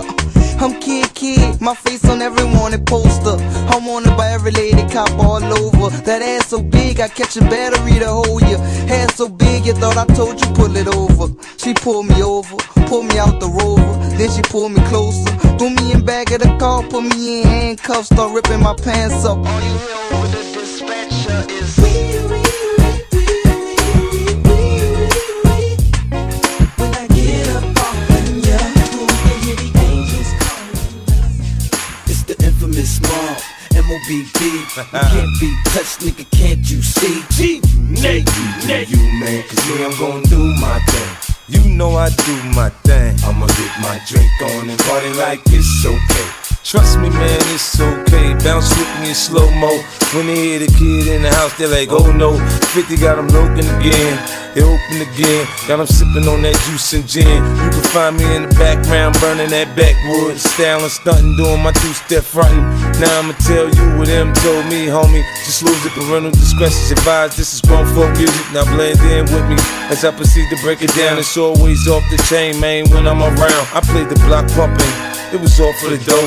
I'm 0.58 0.80
kid, 0.80 1.12
kid, 1.12 1.60
my 1.60 1.74
face 1.74 2.08
on 2.08 2.22
every 2.22 2.46
wanted 2.56 2.86
poster. 2.86 3.36
I'm 3.68 3.84
wanted 3.84 4.16
by 4.16 4.30
every 4.30 4.52
lady 4.52 4.88
cop 4.88 5.10
all 5.18 5.44
over. 5.44 5.94
That 6.04 6.22
ass 6.22 6.46
so 6.46 6.62
big, 6.62 6.98
I 7.00 7.08
catch 7.08 7.36
a 7.36 7.40
battery 7.40 7.98
to 7.98 8.08
hold 8.08 8.40
you. 8.48 8.56
Hair 8.88 9.08
so 9.10 9.28
big, 9.28 9.66
you 9.66 9.74
thought 9.74 9.98
I 9.98 10.06
told 10.14 10.40
you 10.40 10.46
pull 10.54 10.74
it 10.74 10.88
over. 10.88 11.26
She 11.58 11.74
pulled 11.74 12.06
me 12.06 12.22
over, 12.22 12.56
pulled 12.88 13.04
me 13.04 13.18
out 13.18 13.40
the 13.40 13.48
rover. 13.48 14.16
Then 14.16 14.30
she 14.30 14.40
pulled 14.40 14.72
me 14.72 14.80
closer, 14.88 15.30
threw 15.58 15.68
me 15.68 15.92
in 15.92 16.02
back 16.02 16.30
of 16.30 16.40
the 16.40 16.56
car, 16.56 16.82
put 16.84 17.02
me 17.02 17.42
in 17.42 17.46
handcuffs, 17.46 18.06
start 18.06 18.32
ripping 18.32 18.62
my 18.62 18.74
pants 18.74 19.26
up. 19.26 19.36
All 19.36 19.60
you 19.60 19.76
hear 19.84 20.16
over 20.16 20.28
the 20.28 20.42
dispatcher 20.54 21.52
is. 21.52 22.29
Mob, 32.98 33.38
M-O-B-B. 33.76 34.40
You 34.42 34.84
can't 34.90 35.34
be 35.38 35.50
touched, 35.70 36.00
nigga, 36.00 36.26
can't 36.32 36.64
you 36.70 36.82
see? 36.82 37.22
G, 37.30 37.60
Nate, 37.78 38.26
Nate, 38.66 38.88
you 38.90 38.98
man, 39.20 39.44
cause 39.46 39.62
me, 39.68 39.84
I'm 39.84 39.94
gonna 40.00 40.26
do 40.26 40.42
my 40.58 40.80
thing. 40.90 41.10
You 41.50 41.68
know 41.68 41.96
I 41.96 42.10
do 42.10 42.34
my 42.54 42.70
thing. 42.86 43.16
I'ma 43.24 43.46
get 43.46 43.72
my 43.82 44.00
drink 44.06 44.30
on 44.42 44.70
and 44.70 44.78
party 44.80 45.12
like 45.14 45.40
it's 45.46 45.84
okay. 45.84 46.28
Trust 46.62 46.98
me, 46.98 47.08
man, 47.08 47.40
it's 47.56 47.80
okay. 47.80 48.34
Bounce 48.44 48.68
with 48.76 49.00
me 49.00 49.08
in 49.08 49.14
slow 49.14 49.50
mo. 49.56 49.72
When 50.12 50.26
they 50.26 50.36
hear 50.36 50.58
the 50.60 50.68
kid 50.76 51.08
in 51.08 51.22
the 51.22 51.32
house, 51.32 51.56
they're 51.56 51.72
like, 51.72 51.88
oh 51.90 52.12
no. 52.12 52.36
50 52.76 52.96
got 52.98 53.16
them 53.16 53.28
looking 53.28 53.64
again. 53.80 54.12
They 54.52 54.60
open 54.60 55.00
again. 55.00 55.48
Got 55.66 55.78
them 55.78 55.86
sipping 55.86 56.28
on 56.28 56.42
that 56.42 56.58
juice 56.68 56.92
and 56.92 57.08
gin. 57.08 57.24
You 57.24 57.70
can 57.72 57.86
find 57.96 58.16
me 58.16 58.28
in 58.36 58.42
the 58.44 58.52
background, 58.60 59.16
burning 59.24 59.48
that 59.50 59.72
backwood. 59.72 60.36
Styling, 60.36 60.90
stunting, 60.92 61.36
doing 61.40 61.62
my 61.64 61.72
two 61.72 61.96
step 61.96 62.24
fronting. 62.28 62.60
Now 63.00 63.08
I'ma 63.24 63.32
tell 63.40 63.64
you 63.64 63.84
what 63.96 64.12
them 64.12 64.28
told 64.44 64.68
me, 64.68 64.84
homie. 64.92 65.24
Just 65.48 65.64
lose 65.64 65.80
it, 65.80 65.96
parental 65.96 66.30
discretion 66.30 66.92
advised. 66.92 67.40
This 67.40 67.56
is 67.56 67.64
grown 67.64 67.88
folk 67.96 68.12
music. 68.20 68.46
Now 68.52 68.68
blend 68.68 69.00
in 69.08 69.24
with 69.32 69.48
me 69.48 69.56
as 69.88 70.04
I 70.04 70.12
proceed 70.12 70.50
to 70.52 70.60
break 70.60 70.84
it 70.84 70.92
down. 70.92 71.16
It's 71.16 71.36
always 71.40 71.88
off 71.88 72.04
the 72.12 72.20
chain, 72.28 72.60
man, 72.60 72.84
when 72.92 73.08
I'm 73.08 73.24
around. 73.24 73.64
I 73.72 73.80
play 73.80 74.04
the 74.04 74.20
block 74.28 74.44
pumping. 74.52 74.92
It 75.32 75.40
was 75.40 75.60
all 75.60 75.72
for 75.74 75.90
the 75.94 75.98
dough. 76.02 76.26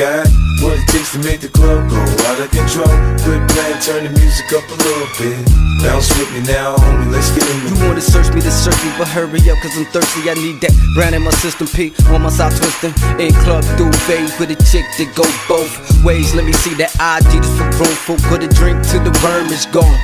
got 0.00 0.24
what 0.64 0.80
it 0.80 0.88
takes 0.88 1.12
to 1.12 1.20
make 1.20 1.44
the 1.44 1.52
club 1.52 1.84
go 1.92 2.00
out 2.24 2.40
of 2.40 2.48
control. 2.48 2.88
Quit 3.20 3.40
playing, 3.52 3.80
turn 3.84 4.02
the 4.08 4.12
music 4.16 4.48
up 4.56 4.64
a 4.72 4.76
little 4.80 5.08
bit. 5.20 5.36
Bounce 5.84 6.08
with 6.16 6.32
me 6.32 6.40
now, 6.48 6.72
homie, 6.76 7.12
let's 7.12 7.28
get 7.36 7.44
into 7.44 7.68
You 7.68 7.76
wanna 7.84 8.00
search 8.00 8.32
me 8.32 8.40
to 8.40 8.50
search 8.50 8.80
me, 8.80 8.90
but 8.96 9.08
hurry 9.08 9.44
up, 9.52 9.60
cause 9.60 9.76
I'm 9.76 9.84
thirsty. 9.92 10.24
I 10.32 10.34
need 10.40 10.56
that 10.64 10.72
brand 10.96 11.14
in 11.14 11.20
my 11.20 11.36
system, 11.44 11.68
P 11.68 11.92
on 12.08 12.22
my 12.24 12.32
side 12.32 12.56
twisting. 12.56 12.96
In 13.20 13.32
club 13.44 13.60
phase 14.08 14.32
with 14.40 14.56
a 14.56 14.58
chick 14.72 14.88
that 14.96 15.12
go 15.12 15.24
both 15.44 15.68
ways. 16.00 16.32
Let 16.34 16.48
me 16.48 16.52
see 16.64 16.72
that 16.80 16.96
ID 16.96 17.36
just 17.36 17.52
for 17.60 17.68
grown 17.76 17.96
folk. 18.08 18.20
Put 18.32 18.40
a 18.40 18.48
drink 18.48 18.80
till 18.88 19.04
the 19.04 19.12
worm 19.20 19.52
is 19.52 19.68
gone. 19.68 20.00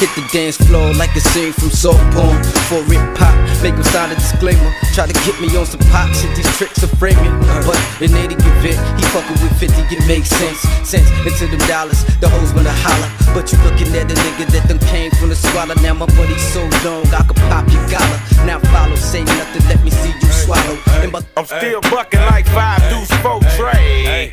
Hit 0.00 0.08
the 0.16 0.24
dance 0.32 0.56
floor 0.56 0.94
like 0.94 1.14
a 1.14 1.20
scene 1.20 1.52
from 1.52 1.68
soap 1.68 2.00
porn. 2.16 2.40
For 2.72 2.80
it 2.88 3.04
pop, 3.20 3.36
make 3.60 3.76
him 3.76 3.84
sign 3.84 4.10
a 4.10 4.14
disclaimer. 4.14 4.72
Try 4.96 5.04
to 5.04 5.12
get 5.28 5.36
me 5.44 5.52
on 5.60 5.66
some 5.66 5.84
pop 5.92 6.08
shit, 6.16 6.34
these 6.34 6.48
tricks 6.56 6.82
are 6.82 6.88
framing. 6.96 7.36
But 7.68 7.76
in 8.00 8.08
80 8.16 8.32
event, 8.32 8.80
he 8.96 9.04
fucking 9.12 9.36
with 9.44 9.52
50, 9.60 9.76
it 9.92 10.00
makes 10.08 10.30
sense. 10.32 10.56
Sense 10.88 11.04
into 11.28 11.52
them 11.52 11.60
dollars, 11.68 12.00
the 12.16 12.32
hoes 12.32 12.48
wanna 12.56 12.72
holler. 12.72 13.12
But 13.36 13.52
you 13.52 13.60
looking 13.60 13.92
at 13.92 14.08
a 14.08 14.16
nigga 14.24 14.48
that 14.56 14.72
done 14.72 14.80
came 14.88 15.10
from 15.20 15.28
the 15.28 15.36
squalor. 15.36 15.76
Now 15.84 15.92
my 15.92 16.06
buddy's 16.16 16.48
so 16.48 16.64
long, 16.80 17.04
I 17.12 17.20
could 17.20 17.36
pop 17.52 17.68
your 17.68 17.84
collar. 17.92 18.20
Now 18.48 18.58
follow, 18.72 18.96
say 18.96 19.20
nothing, 19.24 19.68
let 19.68 19.84
me 19.84 19.90
see 19.90 20.16
you 20.16 20.32
swallow. 20.32 20.80
And 21.04 21.12
my 21.12 21.20
I'm 21.36 21.44
still 21.44 21.82
bucking 21.92 22.24
like 22.24 22.46
five 22.48 22.80
deuce 22.88 23.12
four 23.20 23.44
trade. 23.52 24.32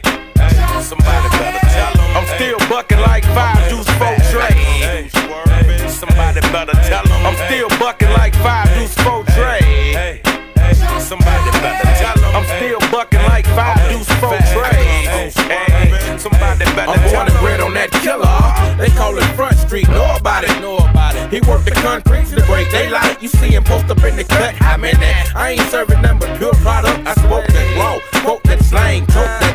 Somebody 0.82 1.30
better 1.38 1.64
tell 1.74 1.94
him. 1.94 2.18
I'm 2.18 2.28
still 2.36 2.60
bucking 2.70 3.00
like 3.00 3.24
five 3.36 3.60
deuce 3.70 3.90
four 3.98 4.16
trade. 4.32 5.12
Somebody 5.90 6.42
better 6.52 6.78
tell 6.88 7.06
him. 7.06 7.26
I'm 7.26 7.36
still 7.48 7.70
bucking 7.80 8.12
like 8.12 8.34
five 8.36 8.68
deuce 8.76 8.96
four 9.04 9.24
trade. 9.36 10.22
Somebody 11.00 11.52
better 11.62 11.90
tell 12.00 12.18
him. 12.20 12.36
I'm 12.36 12.46
still 12.58 12.80
bucking 12.92 13.24
like 13.24 13.46
five 13.48 13.78
deuce 13.90 14.08
four 14.20 14.38
trade. 14.54 15.32
Somebody 16.20 16.66
better 16.76 16.92
I'm 16.92 17.00
tell 17.10 17.26
him. 17.26 17.46
red 17.46 17.60
on 17.62 17.74
that 17.76 17.92
killer. 18.04 18.28
They 18.78 18.90
call 18.96 19.18
it 19.18 19.24
Front 19.36 19.58
Street. 19.58 19.88
Know 19.90 20.16
about 20.16 20.44
it. 20.44 20.50
Know 20.62 20.78
about 20.78 21.16
it. 21.16 21.32
He 21.32 21.40
worked 21.50 21.66
the 21.66 21.72
concrete 21.72 22.26
to 22.28 22.42
break 22.46 22.70
daylight. 22.72 23.22
You 23.22 23.28
see 23.28 23.50
him 23.50 23.64
post 23.64 23.90
up 23.90 24.04
in 24.04 24.16
the 24.16 24.24
cut. 24.24 24.56
I'm 24.62 24.84
in 24.84 25.00
that. 25.00 25.32
I 25.36 25.52
ain't 25.52 25.70
serving 25.70 26.02
nothing 26.02 26.20
but 26.20 26.38
pure 26.38 26.54
product. 26.66 27.06
I 27.08 27.14
spoke 27.14 27.48
that 27.48 27.78
raw, 27.78 28.00
quote 28.22 28.44
that 28.44 28.64
slang, 28.64 29.02
choke 29.08 29.26
that 29.42 29.47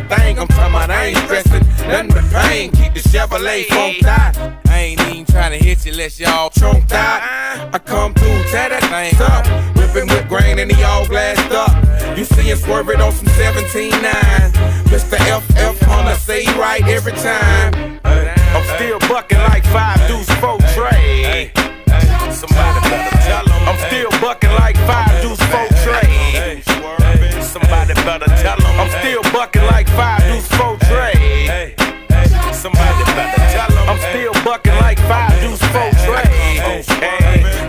ain't 1.03 1.19
stressing 1.19 1.67
nothing 1.89 2.09
but 2.09 2.25
pain. 2.31 2.71
Keep 2.73 2.95
the 2.95 3.01
Chevrolet 3.01 3.65
funked 3.67 4.05
out. 4.05 4.37
I 4.67 4.79
ain't 4.79 5.01
even 5.09 5.25
trying 5.27 5.59
to 5.59 5.65
hit 5.65 5.85
you 5.85 5.93
unless 5.93 6.19
y'all 6.19 6.51
chunked 6.51 6.93
out. 6.93 7.21
I 7.75 7.79
come 7.79 8.15
through, 8.15 8.43
tear 8.51 8.69
that 8.71 8.85
thing 8.93 9.15
up. 9.21 9.45
Whipping 9.77 10.09
with 10.09 10.29
grain 10.29 10.59
and 10.59 10.71
he 10.71 10.83
all 10.83 11.07
glassed 11.07 11.53
up. 11.53 11.73
You 12.17 12.25
see 12.25 12.51
him 12.51 12.59
swerving 12.59 13.01
on 13.01 13.13
some 13.13 13.29
17.9. 13.29 13.93
Mr. 14.93 15.19
FF 15.19 15.81
Hunter 15.83 16.15
say 16.17 16.45
he 16.45 16.53
right 16.59 16.83
every 16.85 17.13
time. 17.13 18.01
I'm 18.05 18.65
still 18.77 18.99
bucking 19.09 19.39
like 19.39 19.65
five 19.67 19.99
deuce 20.09 20.31
four 20.41 20.59
trade. 20.77 21.53
Somebody 22.31 22.81
better 22.89 23.17
tell 23.27 23.47
him. 23.47 23.69
I'm 23.69 23.79
still 23.89 24.11
bucking 24.21 24.53
like 24.53 24.77
five 24.89 25.23
deuce 25.23 25.43
four 25.51 25.69
trade. 25.85 26.63
Somebody 27.43 27.95
better 28.05 28.27
tell 28.43 28.57
him. 28.57 28.81
I'm 28.81 28.91
still 29.01 29.23
bucking 29.33 29.65
like 29.65 29.89
five 29.89 30.23
deuce 30.23 30.49
four. 30.57 30.82
Somebody 32.63 33.03
better 33.19 33.43
tell 33.51 33.73
him. 33.75 33.91
I'm 33.91 33.99
still 33.99 34.33
bucking 34.45 34.77
like 34.77 34.97
five 35.11 35.35
deuce 35.41 35.59
four 35.75 35.91
trade. 36.07 36.85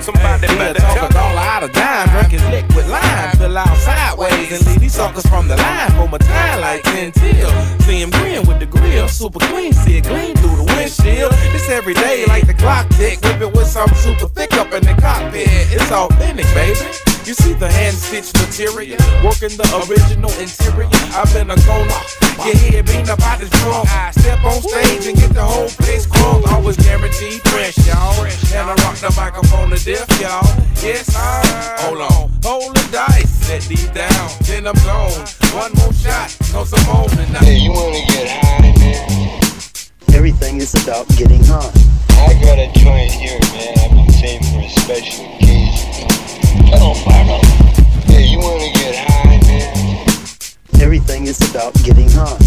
Somebody 0.04 0.46
better 0.54 0.80
tell 0.80 1.08
him. 1.08 1.18
all 1.18 1.36
out 1.36 1.64
of 1.64 1.74
dime, 1.74 2.10
drunk 2.10 2.30
his 2.30 2.46
liquid 2.50 2.88
lime, 2.90 3.36
fill 3.38 3.58
out 3.58 3.76
sideways 3.78 4.52
and 4.52 4.64
leave 4.68 4.82
these 4.82 4.94
suckers 4.94 5.26
from 5.26 5.48
the 5.48 5.58
line 5.58 5.90
for 5.94 6.08
my 6.08 6.20
time 6.20 6.62
like 6.62 6.84
10 6.84 7.12
till. 7.14 7.50
See 7.80 8.04
him 8.04 8.12
grin 8.12 8.46
with 8.46 8.60
the 8.60 8.68
grill, 8.68 9.08
super 9.08 9.40
clean, 9.40 9.74
see 9.74 9.98
it 9.98 10.04
gleam 10.04 10.36
through 10.36 10.58
the 10.58 10.74
windshield. 10.78 11.34
It's 11.56 11.68
every 11.70 11.96
day 11.96 12.28
like 12.28 12.46
the 12.46 12.54
clock 12.54 12.88
tick, 12.90 13.20
whip 13.24 13.42
it 13.42 13.52
with 13.52 13.66
something 13.66 13.98
super 13.98 14.28
thick 14.28 14.54
up 14.54 14.74
in 14.74 14.84
the 14.84 14.94
cockpit. 15.02 15.48
It's 15.74 15.92
authentic, 15.92 16.46
baby. 16.54 17.13
You 17.26 17.34
see 17.34 17.54
the 17.54 17.72
hand 17.72 17.96
stitched 17.96 18.36
material, 18.36 19.00
working 19.24 19.56
the 19.56 19.64
original 19.88 20.30
interior. 20.44 20.92
I've 21.16 21.32
been 21.32 21.48
a 21.50 21.56
goner. 21.64 22.04
Your 22.44 22.56
head 22.68 22.86
being 22.86 23.08
about 23.08 23.40
as 23.40 23.48
strong. 23.48 23.88
I 23.88 24.12
step 24.12 24.44
on 24.44 24.60
stage 24.60 25.08
and 25.08 25.16
get 25.16 25.32
the 25.32 25.44
whole 25.44 25.72
place 25.80 26.06
crunk. 26.06 26.46
Always 26.52 26.76
guaranteed 26.76 27.40
fresh, 27.48 27.80
y'all. 27.88 28.12
And 28.28 28.68
I 28.68 28.76
rock 28.84 29.00
the 29.00 29.14
microphone 29.16 29.72
to 29.72 29.80
death, 29.80 30.12
y'all. 30.20 30.44
Yes, 30.84 31.16
I. 31.16 31.80
Hold 31.88 32.02
on, 32.02 32.32
hold 32.44 32.76
the 32.76 32.84
dice, 32.92 33.32
set 33.48 33.62
these 33.72 33.88
down, 33.96 34.30
then 34.44 34.68
I'm 34.68 34.76
gone. 34.84 35.24
One 35.56 35.72
more 35.80 35.94
shot, 35.94 36.36
no 36.52 36.66
some 36.66 36.84
more 36.92 37.08
tonight. 37.08 37.48
Hey, 37.48 37.58
you 37.58 37.72
wanna 37.72 38.04
get 38.12 38.28
high, 38.44 38.76
man? 38.84 39.40
Everything 40.14 40.58
is 40.58 40.76
about 40.84 41.08
getting 41.16 41.44
high. 41.46 41.72
I 42.20 42.36
got 42.44 42.60
a 42.60 42.68
joint 42.76 43.12
here, 43.12 43.40
man. 43.56 43.80
I've 43.80 43.92
been 43.96 44.12
saving 44.12 44.48
for 44.52 44.60
a 44.60 44.70
special 44.70 45.24
occasion. 45.24 46.43
Come 46.74 46.90
on, 46.90 46.96
fire 46.96 47.30
up. 47.30 47.46
Hey, 48.10 48.26
you 48.26 48.40
wanna 48.40 48.74
get 48.74 48.96
high, 48.98 49.38
man? 49.46 50.82
Everything 50.82 51.28
is 51.28 51.40
about 51.52 51.72
getting 51.84 52.10
high. 52.10 52.38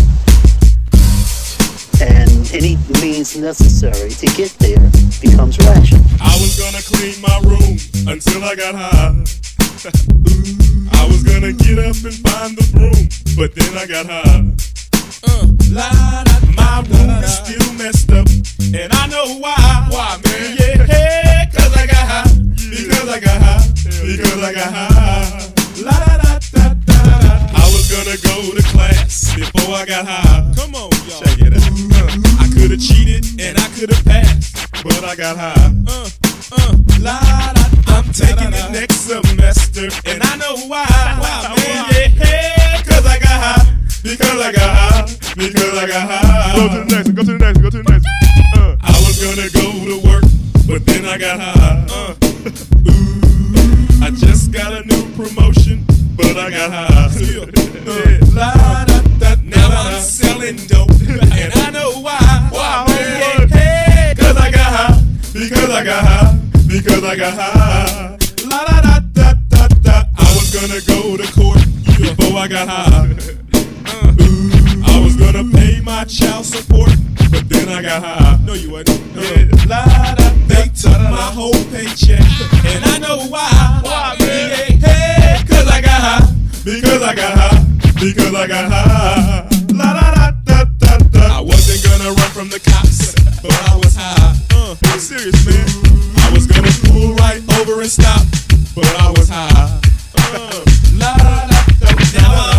And 2.02 2.30
any 2.52 2.76
means 3.00 3.36
necessary 3.36 4.10
to 4.10 4.26
get 4.34 4.50
there 4.58 4.82
becomes 5.22 5.58
rational. 5.58 6.02
I 6.20 6.34
was 6.42 6.58
gonna 6.58 6.82
clean 6.82 7.20
my 7.22 7.38
room 7.46 7.78
until 8.08 8.42
I 8.42 8.56
got 8.56 8.74
high. 8.74 9.14
I 10.98 11.06
was 11.06 11.22
gonna 11.22 11.52
get 11.52 11.78
up 11.78 11.94
and 12.02 12.18
find 12.26 12.56
the 12.58 12.66
broom, 12.74 13.06
but 13.38 13.54
then 13.54 13.78
I 13.78 13.86
got 13.86 14.06
high. 14.06 14.42
Uh, 15.22 15.46
la, 15.70 16.24
da, 16.24 16.36
my 16.58 16.82
room 16.90 17.22
is 17.22 17.32
still 17.32 17.72
messed 17.74 18.10
up, 18.10 18.26
and 18.74 18.92
I 18.92 19.06
know 19.06 19.38
why. 19.38 19.86
Why, 19.88 20.18
man? 20.24 20.56
Yeah, 20.58 20.84
hey, 20.84 21.48
cause 21.54 21.76
I 21.76 21.86
got 21.86 22.08
high. 22.08 22.25
Because 22.76 23.08
I 23.08 23.20
got 23.20 23.40
high. 23.40 23.64
Because 24.04 24.42
I 24.42 24.52
got 24.52 24.72
high. 24.72 25.52
La 25.80 25.92
da 25.92 26.16
da 26.20 26.38
da 26.52 26.74
da 26.84 26.98
da. 27.24 27.32
I 27.56 27.64
was 27.72 27.88
gonna 27.88 28.16
go 28.20 28.54
to 28.54 28.62
class 28.68 29.34
before 29.34 29.74
I 29.74 29.86
got 29.86 30.06
high. 30.06 30.52
Come 30.54 30.74
on, 30.74 30.90
y'all. 31.08 31.22
Check 31.24 31.40
it 31.40 31.56
out. 31.56 31.64
I 32.36 32.46
could 32.52 32.70
have 32.72 32.80
cheated 32.80 33.24
and 33.40 33.56
I 33.56 33.66
could 33.72 33.88
have 33.88 34.04
passed, 34.04 34.68
but 34.84 35.02
I 35.04 35.16
got 35.16 35.36
high. 35.38 35.72
Uh, 35.88 36.08
uh, 36.52 36.76
la 37.00 37.16
da. 37.56 37.64
I'm 37.96 38.04
taking 38.12 38.52
it 38.52 38.70
next 38.70 39.08
semester, 39.08 39.88
and 40.04 40.22
I 40.22 40.36
know 40.36 40.56
why. 40.68 40.84
Why, 40.84 41.56
man? 41.56 42.12
Yeah, 42.20 42.82
cause 42.84 43.06
I 43.06 43.18
got 43.18 43.40
high. 43.40 43.72
Because 44.02 44.38
I 44.38 44.52
got 44.52 44.68
high. 44.76 45.02
Because 45.34 45.78
I 45.78 45.86
got 45.86 46.10
high. 46.10 46.56
Go 46.56 46.68
to 46.68 46.84
the 46.84 46.94
next. 46.94 47.08
Go 47.16 47.22
to 47.22 47.32
the 47.32 47.38
next. 47.38 47.58
Go 47.58 47.70
to 47.70 47.82
the 47.82 47.88
next. 47.90 48.06
Uh, 48.54 48.76
I 48.82 48.92
was 49.00 49.16
gonna 49.16 49.48
go 49.48 49.64
to 49.88 49.96
work, 50.06 50.24
but 50.66 50.84
then 50.86 51.04
I 51.04 51.16
got 51.18 51.40
high. 51.40 51.86
Uh, 51.90 52.14
ooh, 52.90 54.04
I 54.04 54.10
just 54.10 54.50
got 54.52 54.72
a 54.72 54.84
new 54.84 55.04
promotion, 55.14 55.84
but 56.16 56.36
I 56.36 56.50
got 56.50 56.72
high. 56.72 57.12
Uh, 57.86 58.18
la, 58.34 58.84
da, 58.84 59.00
da, 59.20 59.36
now 59.44 59.68
I'm 59.70 60.02
selling 60.02 60.56
dope, 60.66 60.90
and 60.90 61.52
I 61.54 61.70
know 61.70 62.00
why. 62.00 62.18
Why, 62.50 62.84
man? 62.88 63.48
Hey, 63.48 64.12
cause 64.18 64.36
I 64.36 64.50
got 64.50 64.66
high. 64.66 65.02
Because 65.32 65.70
I 65.70 65.84
got 65.84 66.04
high. 66.04 66.38
Because 66.66 67.04
I 67.04 67.14
got 67.14 67.32
high. 67.32 68.18
La 68.50 68.64
da 68.64 68.80
da 68.80 68.98
da 69.12 69.34
da 69.48 69.68
da. 69.68 70.02
I 70.18 70.34
was 70.34 70.50
gonna 70.52 70.80
go 70.84 71.16
to 71.16 71.32
court 71.32 71.62
before 71.96 72.38
I 72.40 72.48
got 72.48 72.68
high. 72.68 73.06
Ooh, 74.20 74.82
I 74.84 75.00
was 75.00 75.14
gonna 75.14 75.44
pay 75.52 75.75
my 75.86 76.02
child 76.02 76.44
support, 76.44 76.90
but 77.30 77.48
then 77.48 77.68
I 77.68 77.80
got 77.80 78.02
high. 78.02 78.38
No, 78.44 78.54
you 78.54 78.72
wasn't. 78.72 78.98
La, 79.68 79.84
da, 79.86 80.30
they 80.48 80.66
took 80.74 80.98
my 80.98 81.30
whole 81.30 81.54
paycheck, 81.70 82.18
and 82.66 82.84
I 82.84 82.98
know 82.98 83.18
why. 83.30 83.80
Why, 83.84 84.16
man? 84.18 84.50
Yeah, 84.50 84.88
hey, 84.88 85.46
cause 85.46 85.68
I 85.68 85.80
got 85.80 86.00
high. 86.02 86.34
Because 86.64 87.02
I 87.02 87.14
got 87.14 87.38
high. 87.38 87.64
Because 88.00 88.34
I 88.34 88.46
got 88.48 88.68
high. 88.68 89.48
La 89.72 89.92
da 89.94 90.10
da 90.10 90.30
da 90.44 90.64
da 90.76 90.98
da. 90.98 91.38
I 91.38 91.40
wasn't 91.40 91.80
gonna 91.84 92.10
run 92.10 92.30
from 92.34 92.48
the 92.48 92.58
cops, 92.58 93.14
but 93.40 93.54
I 93.70 93.76
was 93.76 93.94
high. 93.94 94.34
Uh, 94.54 94.74
I'm 94.86 94.98
serious, 94.98 95.38
man. 95.46 95.68
I 96.18 96.32
was 96.34 96.48
gonna 96.48 96.72
pull 96.90 97.14
right 97.14 97.40
over 97.60 97.80
and 97.80 97.90
stop, 97.90 98.26
but 98.74 98.90
I 98.98 99.10
was 99.10 99.28
high. 99.28 99.80
Uh, 100.18 100.64
la 100.98 101.14
da 101.14 101.46
da 101.46 101.62
da. 101.78 101.94
Now 102.18 102.34
I'm 102.34 102.55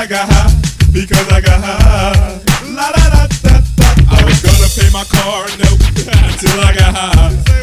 I 0.00 0.06
got 0.06 0.32
high. 0.32 0.48
Because 0.94 1.28
I 1.28 1.42
got 1.42 1.60
high. 1.62 2.40
La 2.72 2.90
da 2.90 3.10
da 3.10 3.26
da 3.42 3.60
da. 3.76 3.86
I 4.08 4.24
was 4.24 4.40
gonna 4.40 4.66
pay 4.72 4.88
my 4.94 5.04
car 5.04 5.44
note 5.58 5.78
until 6.32 6.60
I 6.60 6.74
got 6.74 6.94
high. 6.96 7.59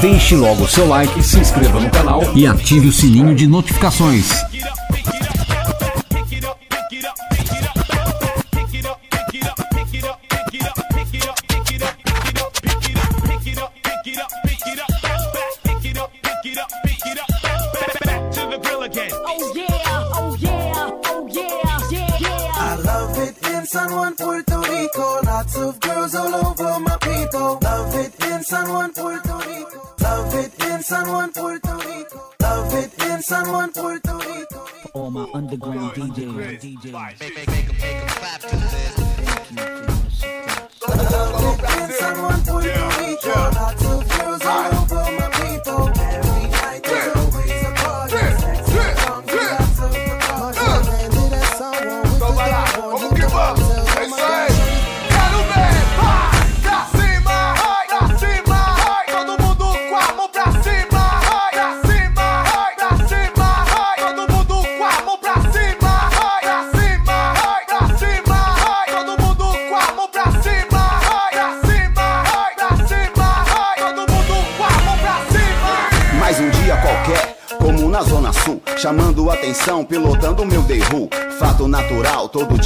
Deixe 0.00 0.36
logo 0.36 0.62
o 0.62 0.68
seu 0.68 0.86
like, 0.86 1.20
se 1.24 1.40
inscreva 1.40 1.80
no 1.80 1.90
canal 1.90 2.22
e 2.32 2.46
ative 2.46 2.86
o 2.86 2.92
sininho 2.92 3.34
de 3.34 3.48
notificações. 3.48 4.47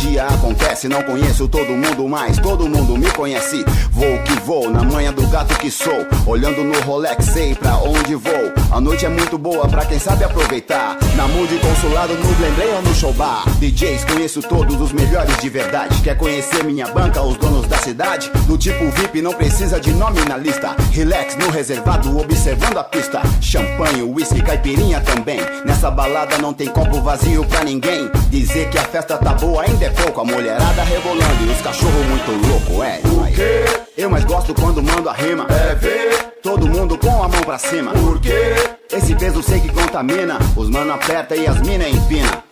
Dia 0.03 0.27
acontece. 0.27 0.89
Não 0.89 1.03
conheço 1.03 1.47
todo 1.47 1.71
mundo, 1.71 2.09
mas 2.09 2.37
todo 2.39 2.69
mundo 2.69 2.97
me 2.99 3.11
conhece. 3.13 3.65
Vou 3.91 4.19
que 4.25 4.33
vou, 4.41 4.69
na 4.69 4.83
manha 4.83 5.13
do 5.13 5.27
gato 5.29 5.57
que 5.59 5.71
sou. 5.71 6.07
Olhando 6.27 6.65
no 6.65 6.79
Rolex, 6.81 7.27
sei 7.27 7.55
pra 7.55 7.77
onde 7.77 8.15
vou. 8.17 8.53
A 8.71 8.81
noite 8.81 9.07
é 9.07 9.09
muito 9.09 9.39
boa 9.39 9.69
pra 9.69 9.85
quem 9.85 9.99
sabe 9.99 10.25
aproveitar. 10.25 10.97
Na 11.15 11.29
Mude 11.29 11.57
Consulado, 11.59 12.15
no 12.15 12.35
Glendrain 12.35 12.75
ou 12.75 12.83
no 12.83 12.95
Show 12.95 13.13
Bar. 13.13 13.45
DJs, 13.61 14.05
conheço 14.05 14.43
todos 14.43 14.81
os 14.81 14.93
melhores 14.93 15.37
de 15.39 15.49
verdade. 15.49 16.01
Quer 16.03 16.17
conhecer 16.17 16.65
minha 16.65 16.89
banca, 16.89 17.23
os 17.23 17.37
donos 17.37 17.69
da 17.69 17.77
cidade? 17.79 18.31
Do 18.47 18.59
tipo 18.59 18.91
VIP, 18.91 19.23
não 19.23 19.33
precisa 19.33 19.81
de 19.81 19.93
nome 19.93 20.21
na 20.25 20.37
lista. 20.37 20.75
Relax 20.91 21.37
no 21.37 21.51
reservado, 21.51 22.19
observando 22.19 22.79
a 22.79 22.85
pista. 22.85 23.23
Champanhe, 23.41 24.03
whisky, 24.03 24.43
caipirinha 24.43 25.01
também. 25.01 25.41
Nessa 25.65 25.91
balada 25.91 26.39
não 26.39 26.53
tem 26.53 26.69
copo 26.69 27.01
vazio 27.03 27.45
pra 27.45 27.63
ninguém. 27.63 28.11
Dizer 28.31 28.69
que 28.71 28.79
a 28.79 28.85
festa 28.85 29.17
tá 29.17 29.35
boa 29.35 29.63
ainda 29.63 29.85
é 29.85 29.92
pouco. 29.93 30.21
A 30.21 30.25
mulherada 30.25 30.83
rebolando 30.83 31.45
e 31.45 31.49
os 31.51 31.61
cachorros 31.61 32.07
muito 32.07 32.31
louco, 32.49 32.83
é. 32.83 33.01
O 33.05 33.35
quê? 33.35 33.65
Eu 33.97 34.11
mais 34.11 34.25
gosto 34.25 34.55
quando 34.55 34.83
mando 34.83 35.09
a 35.09 35.13
rima. 35.13 35.47
É 35.49 35.75
ver 35.75 36.33
todo 36.43 36.69
mundo 36.69 36.99
com 36.99 37.23
a 37.23 37.29
mão 37.29 37.41
pra 37.43 37.59
cima. 37.59 37.93
Por 37.93 38.21
quê? 38.21 38.55
Esse 38.93 39.15
peso 39.15 39.43
sei 39.43 39.61
que 39.61 39.69
contamina. 39.71 40.39
Os 40.57 40.69
mano 40.69 40.93
aperta 40.93 41.35
e 41.37 41.47
as 41.47 41.61
mina 41.61 41.89
empina. 41.89 42.45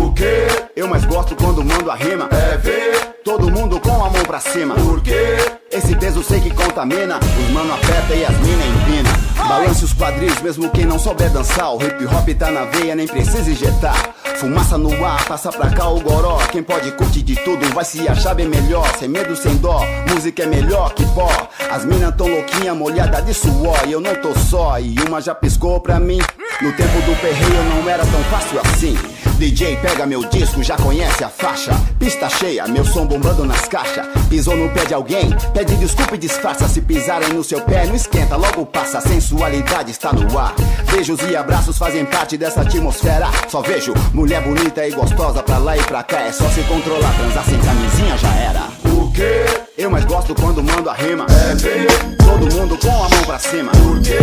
O 0.00 0.12
quê? 0.12 0.46
Eu 0.74 0.88
mais 0.88 1.04
gosto 1.04 1.36
quando 1.36 1.64
mando 1.64 1.90
a 1.90 1.94
rima. 1.94 2.28
É 2.30 2.56
ver 2.56 3.13
todo 3.24 3.50
mundo 3.50 3.80
com 3.80 4.04
a 4.04 4.10
mão 4.10 4.22
pra 4.22 4.38
cima. 4.38 4.74
Por 4.74 5.00
quê? 5.00 5.38
Esse 5.72 5.96
peso 5.96 6.22
sei 6.22 6.40
que 6.40 6.50
contamina. 6.50 7.18
Os 7.18 7.50
mano 7.50 7.72
aperta 7.72 8.14
e 8.14 8.24
as 8.24 8.36
mina 8.38 8.64
empina. 8.66 9.10
Balance 9.48 9.84
os 9.84 9.94
quadris, 9.94 10.40
mesmo 10.42 10.70
quem 10.70 10.84
não 10.84 10.98
souber 10.98 11.30
dançar. 11.30 11.74
O 11.74 11.82
hip 11.82 12.04
hop 12.04 12.28
tá 12.38 12.50
na 12.50 12.64
veia, 12.66 12.94
nem 12.94 13.08
precisa 13.08 13.50
injetar. 13.50 14.14
Fumaça 14.36 14.76
no 14.76 15.04
ar, 15.04 15.24
passa 15.24 15.50
pra 15.50 15.70
cá 15.70 15.88
o 15.88 16.00
goró. 16.00 16.36
Quem 16.52 16.62
pode 16.62 16.92
curtir 16.92 17.22
de 17.22 17.34
tudo 17.36 17.66
vai 17.74 17.84
se 17.84 18.06
achar 18.06 18.34
bem 18.34 18.46
melhor. 18.46 18.86
Sem 18.98 19.08
medo, 19.08 19.34
sem 19.34 19.56
dó, 19.56 19.80
música 20.10 20.42
é 20.42 20.46
melhor 20.46 20.92
que 20.92 21.04
pó. 21.06 21.30
As 21.70 21.84
minas 21.84 22.14
tão 22.14 22.28
louquinha, 22.28 22.74
molhada 22.74 23.22
de 23.22 23.32
suor. 23.32 23.80
E 23.86 23.92
eu 23.92 24.00
não 24.00 24.14
tô 24.16 24.34
só, 24.34 24.78
e 24.78 24.94
uma 25.08 25.20
já 25.20 25.34
piscou 25.34 25.80
pra 25.80 25.98
mim. 25.98 26.18
No 26.60 26.72
tempo 26.72 27.00
do 27.00 27.20
perreio 27.20 27.64
não 27.74 27.88
era 27.88 28.04
tão 28.04 28.22
fácil 28.24 28.60
assim. 28.60 29.13
DJ 29.38 29.76
pega 29.76 30.06
meu 30.06 30.24
disco, 30.24 30.62
já 30.62 30.76
conhece 30.76 31.24
a 31.24 31.28
faixa. 31.28 31.72
Pista 31.98 32.28
cheia, 32.28 32.66
meu 32.66 32.84
som 32.84 33.06
bombando 33.06 33.44
nas 33.44 33.66
caixas. 33.66 34.06
Pisou 34.28 34.56
no 34.56 34.70
pé 34.70 34.84
de 34.84 34.94
alguém, 34.94 35.30
pede 35.52 35.74
desculpa 35.76 36.14
e 36.14 36.18
disfarça. 36.18 36.68
Se 36.68 36.80
pisarem 36.80 37.30
no 37.30 37.44
seu 37.44 37.60
pé, 37.60 37.86
não 37.86 37.94
esquenta, 37.94 38.36
logo 38.36 38.66
passa. 38.66 39.00
Sensualidade 39.00 39.90
está 39.90 40.12
no 40.12 40.38
ar. 40.38 40.54
Beijos 40.90 41.20
e 41.28 41.36
abraços 41.36 41.78
fazem 41.78 42.04
parte 42.04 42.36
dessa 42.36 42.62
atmosfera. 42.62 43.28
Só 43.48 43.60
vejo 43.60 43.92
mulher 44.12 44.42
bonita 44.42 44.86
e 44.86 44.92
gostosa 44.92 45.42
pra 45.42 45.58
lá 45.58 45.76
e 45.76 45.82
pra 45.82 46.02
cá. 46.02 46.20
É 46.20 46.32
só 46.32 46.48
se 46.48 46.62
controlar, 46.62 47.14
transar 47.16 47.44
sem 47.44 47.58
camisinha 47.58 48.16
já 48.16 48.34
era. 48.34 48.73
Quê? 49.14 49.44
Eu 49.78 49.90
mais 49.90 50.04
gosto 50.06 50.34
quando 50.34 50.60
mando 50.60 50.90
a 50.90 50.94
rima. 50.94 51.24
É 51.30 51.54
ver 51.54 51.86
todo 52.16 52.52
mundo 52.52 52.76
com 52.78 52.88
a 52.90 53.08
mão 53.08 53.22
pra 53.24 53.38
cima. 53.38 53.70
Por 53.70 54.00
quê? 54.02 54.18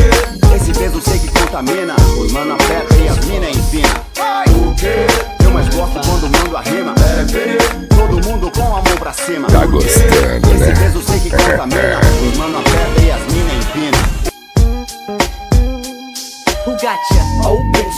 Esse 0.54 0.78
peso 0.78 1.02
sei 1.02 1.18
que 1.18 1.30
contamina. 1.30 1.96
Os 2.20 2.32
mano 2.34 2.56
aperta 2.56 2.96
e 2.96 3.08
as 3.08 3.26
mina 3.26 3.50
empina. 3.50 3.90
O 4.50 4.76
quê? 4.76 5.08
Eu 5.46 5.52
mais 5.52 5.70
gosto 5.70 5.94
quando 5.94 6.30
mando 6.30 6.58
a 6.58 6.62
rima. 6.62 6.94
É 7.20 7.24
ver 7.24 7.58
todo 7.88 8.28
mundo 8.28 8.52
com 8.52 8.64
a 8.64 8.82
mão 8.82 8.98
pra 9.00 9.14
cima. 9.14 9.48
Tá 9.48 9.66
gostando, 9.66 10.52
Esse 10.54 10.60
né? 10.60 10.74
peso 10.78 11.02
sei 11.04 11.20
que 11.22 11.30
contamina. 11.30 12.00
Os 12.30 12.38
mano 12.38 12.60
aperta 12.60 13.02
e 13.02 13.12
as 13.12 13.22
mina 13.32 13.54
empina. 13.54 13.98
Who 16.68 16.74
got 16.74 16.82
ya? 16.84 17.50
Open, 17.50 17.92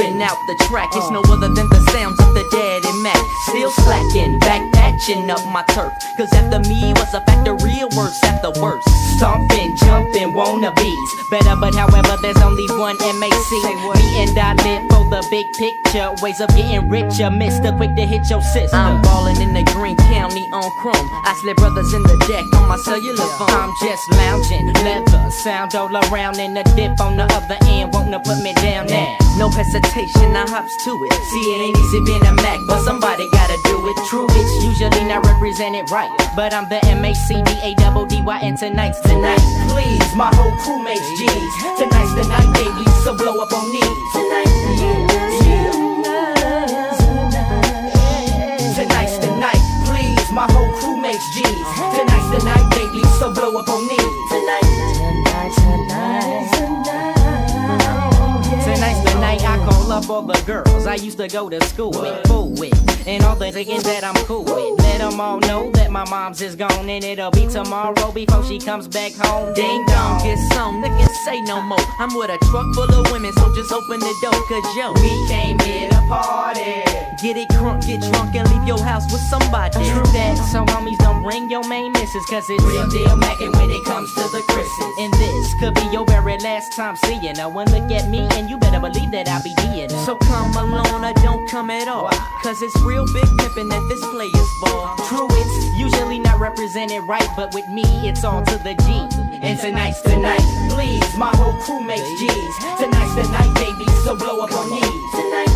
scoping 0.00 0.22
out 0.22 0.36
the 0.46 0.54
track. 0.66 0.90
It's 0.94 1.10
no 1.10 1.20
other 1.32 1.48
than 1.48 1.68
the 1.68 1.80
sounds 1.92 2.18
of 2.20 2.34
the 2.34 2.44
dead 2.50 2.84
and 2.84 3.02
Mac. 3.02 3.16
Still 3.48 3.70
slacking, 3.70 4.38
back 4.40 4.72
patching 4.72 5.30
up 5.30 5.44
my 5.46 5.62
turf. 5.74 5.92
Cause 6.16 6.32
after 6.32 6.58
me 6.68 6.92
was 6.94 7.14
a 7.14 7.20
factory 7.22 7.80
of 7.80 7.94
worse 7.96 8.20
the 8.42 8.50
worst. 8.60 8.88
Stomping, 9.16 9.76
jumping, 9.76 10.32
wannabes. 10.32 11.10
Better, 11.30 11.56
but 11.60 11.74
however, 11.74 12.16
there's 12.22 12.40
only 12.40 12.66
one 12.80 12.96
MAC. 13.20 13.30
Me 14.00 14.24
and 14.24 14.38
I 14.38 14.54
live 14.64 14.88
for 14.88 15.04
the 15.10 15.20
big 15.30 15.46
picture. 15.52 16.08
Ways 16.22 16.40
of 16.40 16.48
getting 16.56 16.88
richer. 16.88 17.30
Mister, 17.30 17.72
quick 17.76 17.94
to 17.96 18.06
hit 18.06 18.28
your 18.30 18.40
sister. 18.40 18.76
I'm 18.76 19.02
ballin' 19.02 19.40
in 19.40 19.52
the 19.52 19.62
Green 19.72 19.96
County 19.96 20.48
on 20.52 20.70
Chrome. 20.80 20.96
I 20.96 21.36
slip 21.40 21.58
brothers 21.58 21.92
in 21.92 22.02
the 22.02 22.16
deck 22.28 22.44
on 22.56 22.68
my 22.68 22.76
cellular 22.78 23.28
phone. 23.36 23.50
I'm 23.50 23.72
just 23.82 24.10
lounging, 24.12 24.72
leather, 24.84 25.30
sound 25.30 25.74
all 25.74 25.92
around, 26.08 26.38
and 26.40 26.56
the 26.56 26.64
dip 26.76 26.98
on 27.00 27.16
the 27.16 27.24
other 27.24 27.58
end. 27.68 27.92
Wanna 27.92 28.20
put 28.20 28.40
me 28.42 28.54
down 28.54 28.86
now. 28.86 29.16
No 29.36 29.50
hesitation, 29.50 29.89
I 29.92 30.46
hops 30.48 30.76
to 30.84 30.90
it. 31.04 31.12
See, 31.12 31.44
it 31.50 31.60
ain't 31.66 31.76
easy 31.76 32.00
being 32.04 32.22
a 32.22 32.32
Mac, 32.42 32.60
but 32.66 32.80
somebody 32.82 33.28
gotta 33.30 33.58
do 33.64 33.74
it. 33.88 33.96
True, 34.08 34.26
it's 34.30 34.64
usually 34.64 35.04
not 35.04 35.26
represented 35.26 35.90
right. 35.90 36.08
But 36.36 36.54
I'm 36.54 36.68
the 36.68 36.78
M 36.86 37.04
A 37.04 37.12
C 37.12 37.42
D 37.42 37.50
A 37.62 37.74
double 37.74 38.06
D 38.06 38.22
Y, 38.22 38.38
and 38.38 38.56
tonight's 38.56 39.00
tonight. 39.00 39.42
Please, 39.68 40.14
my 40.14 40.30
whole 40.34 40.54
crew 40.62 40.82
makes 40.82 41.06
G's. 41.18 41.54
Tonight's 41.76 42.14
the 42.14 42.24
night, 42.28 42.50
baby, 42.54 42.84
so 43.02 43.16
blow 43.16 43.42
up 43.42 43.52
on 43.52 43.66
knees. 43.72 43.82
Tonight, 44.14 44.46
Tonight's 48.78 49.18
the 49.18 49.30
night, 49.42 49.62
please. 49.90 50.30
My 50.30 50.46
whole 50.52 50.70
crew 50.78 50.96
makes 51.00 51.26
G's. 51.34 51.66
Tonight's 51.98 52.30
the 52.30 52.40
night, 52.46 52.70
baby, 52.70 53.02
so 53.18 53.34
blow 53.34 53.58
up 53.58 53.68
on 53.68 53.88
knees. 53.88 53.99
Call 59.70 59.92
up 59.92 60.10
all 60.10 60.22
the 60.22 60.40
girls 60.46 60.86
I 60.86 60.94
used 60.96 61.18
to 61.18 61.28
go 61.28 61.48
to 61.48 61.60
school 61.64 61.90
with, 61.90 62.26
fool 62.26 62.50
with, 62.50 63.06
and 63.06 63.24
all 63.24 63.36
the 63.36 63.50
thinking 63.52 63.82
that 63.82 64.04
I'm 64.04 64.14
cool 64.26 64.44
with. 64.44 64.78
Let 64.84 64.98
them 64.98 65.20
all 65.20 65.38
know 65.40 65.70
that 65.72 65.90
my 65.90 66.08
mom's 66.08 66.40
is 66.42 66.56
gone 66.56 66.88
and 66.88 67.04
it'll 67.04 67.30
be 67.30 67.46
tomorrow 67.46 68.12
before 68.12 68.44
she 68.44 68.58
comes 68.58 68.88
back 68.88 69.12
home. 69.12 69.54
Ding 69.54 69.84
dong, 69.86 70.22
get 70.22 70.38
some, 70.52 70.82
niggas 70.82 71.14
say 71.24 71.40
no 71.42 71.60
more. 71.62 71.78
I'm 71.98 72.14
with 72.14 72.30
a 72.30 72.38
truck 72.50 72.66
full 72.74 72.90
of 72.92 73.10
women, 73.12 73.32
so 73.32 73.54
just 73.54 73.72
open 73.72 74.00
the 74.00 74.14
door, 74.22 74.38
cause 74.48 74.76
yo, 74.76 74.92
we 74.94 75.28
came 75.28 75.58
here 75.60 75.89
party. 76.10 76.82
Get 77.22 77.36
it 77.36 77.48
crunk, 77.50 77.86
get 77.86 78.00
drunk, 78.00 78.34
and 78.34 78.48
leave 78.50 78.66
your 78.66 78.82
house 78.82 79.10
with 79.12 79.20
somebody. 79.20 79.78
True 79.90 80.10
that, 80.16 80.36
so 80.50 80.64
homies 80.64 80.98
don't 80.98 81.22
bring 81.22 81.50
your 81.50 81.66
main 81.68 81.92
missus, 81.92 82.24
cause 82.26 82.48
it's 82.50 82.64
real 82.64 82.88
deal 82.88 83.16
mackin' 83.16 83.52
when 83.52 83.70
it 83.70 83.84
comes 83.84 84.12
to 84.14 84.22
the 84.34 84.42
Chris's. 84.48 84.94
And 84.98 85.12
this 85.14 85.54
could 85.60 85.74
be 85.74 85.86
your 85.92 86.06
very 86.06 86.38
last 86.38 86.72
time 86.72 86.96
seeing 86.96 87.36
her. 87.36 87.48
One 87.48 87.70
look 87.70 87.90
at 87.92 88.08
me, 88.08 88.26
and 88.32 88.50
you 88.50 88.58
better 88.58 88.80
believe 88.80 89.10
that 89.12 89.28
I'll 89.28 89.42
be 89.42 89.54
D'ing. 89.54 89.90
So 90.04 90.16
come 90.16 90.56
alone 90.56 91.04
or 91.04 91.12
don't 91.22 91.48
come 91.48 91.70
at 91.70 91.88
all. 91.88 92.10
Cause 92.42 92.60
it's 92.62 92.76
real 92.80 93.06
big 93.12 93.28
pimpin' 93.38 93.70
at 93.70 93.84
this 93.88 94.00
player's 94.10 94.50
ball. 94.62 94.96
True, 95.08 95.28
it's 95.30 95.78
usually 95.78 96.18
not 96.18 96.40
represented 96.40 97.02
right, 97.04 97.28
but 97.36 97.54
with 97.54 97.68
me, 97.68 97.84
it's 98.08 98.24
all 98.24 98.42
to 98.42 98.56
the 98.64 98.74
G. 98.74 99.09
And 99.42 99.58
tonight's 99.58 100.02
the 100.02 100.16
night, 100.16 100.44
please. 100.68 101.16
My 101.16 101.34
whole 101.34 101.54
crew 101.62 101.80
makes 101.82 102.08
G's. 102.20 102.54
Tonight's 102.78 103.14
the 103.14 103.26
night, 103.32 103.54
baby, 103.54 103.86
so 104.04 104.14
blow 104.14 104.40
up 104.40 104.52
on 104.52 104.70
knees. 104.70 104.84
Tonight, 105.16 105.48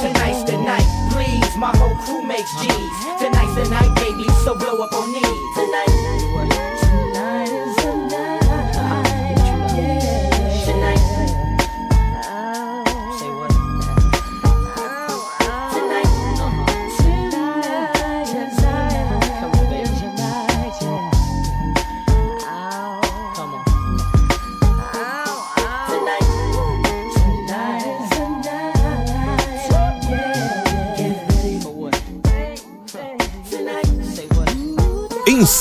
Tonight's 0.00 0.44
the 0.44 0.58
night, 0.58 1.08
please. 1.12 1.56
My 1.56 1.72
whole 1.76 1.96
crew 2.04 2.22
makes 2.22 2.52
G's. 2.60 2.92
Tonight's 3.18 3.54
the 3.54 3.68
night, 3.70 3.94
baby, 3.96 4.28
so 4.44 4.54
blow 4.54 4.82
up 4.82 4.92
on 4.92 5.12
knees. 5.12 5.22
Tonight. 5.22 5.54
Tonight 5.54 5.83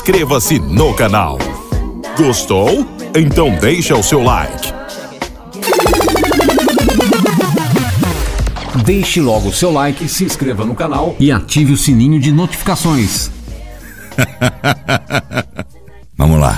Inscreva-se 0.05 0.59
no 0.59 0.93
canal. 0.93 1.37
Gostou? 2.17 2.85
Então 3.15 3.55
deixa 3.55 3.95
o 3.95 4.03
seu 4.03 4.21
like. 4.21 4.73
Deixe 8.83 9.21
logo 9.21 9.47
o 9.47 9.53
seu 9.53 9.71
like, 9.71 10.05
se 10.09 10.25
inscreva 10.25 10.65
no 10.65 10.75
canal 10.75 11.15
e 11.17 11.31
ative 11.31 11.71
o 11.71 11.77
sininho 11.77 12.19
de 12.19 12.33
notificações. 12.33 13.31
Vamos 16.19 16.37
lá. 16.37 16.52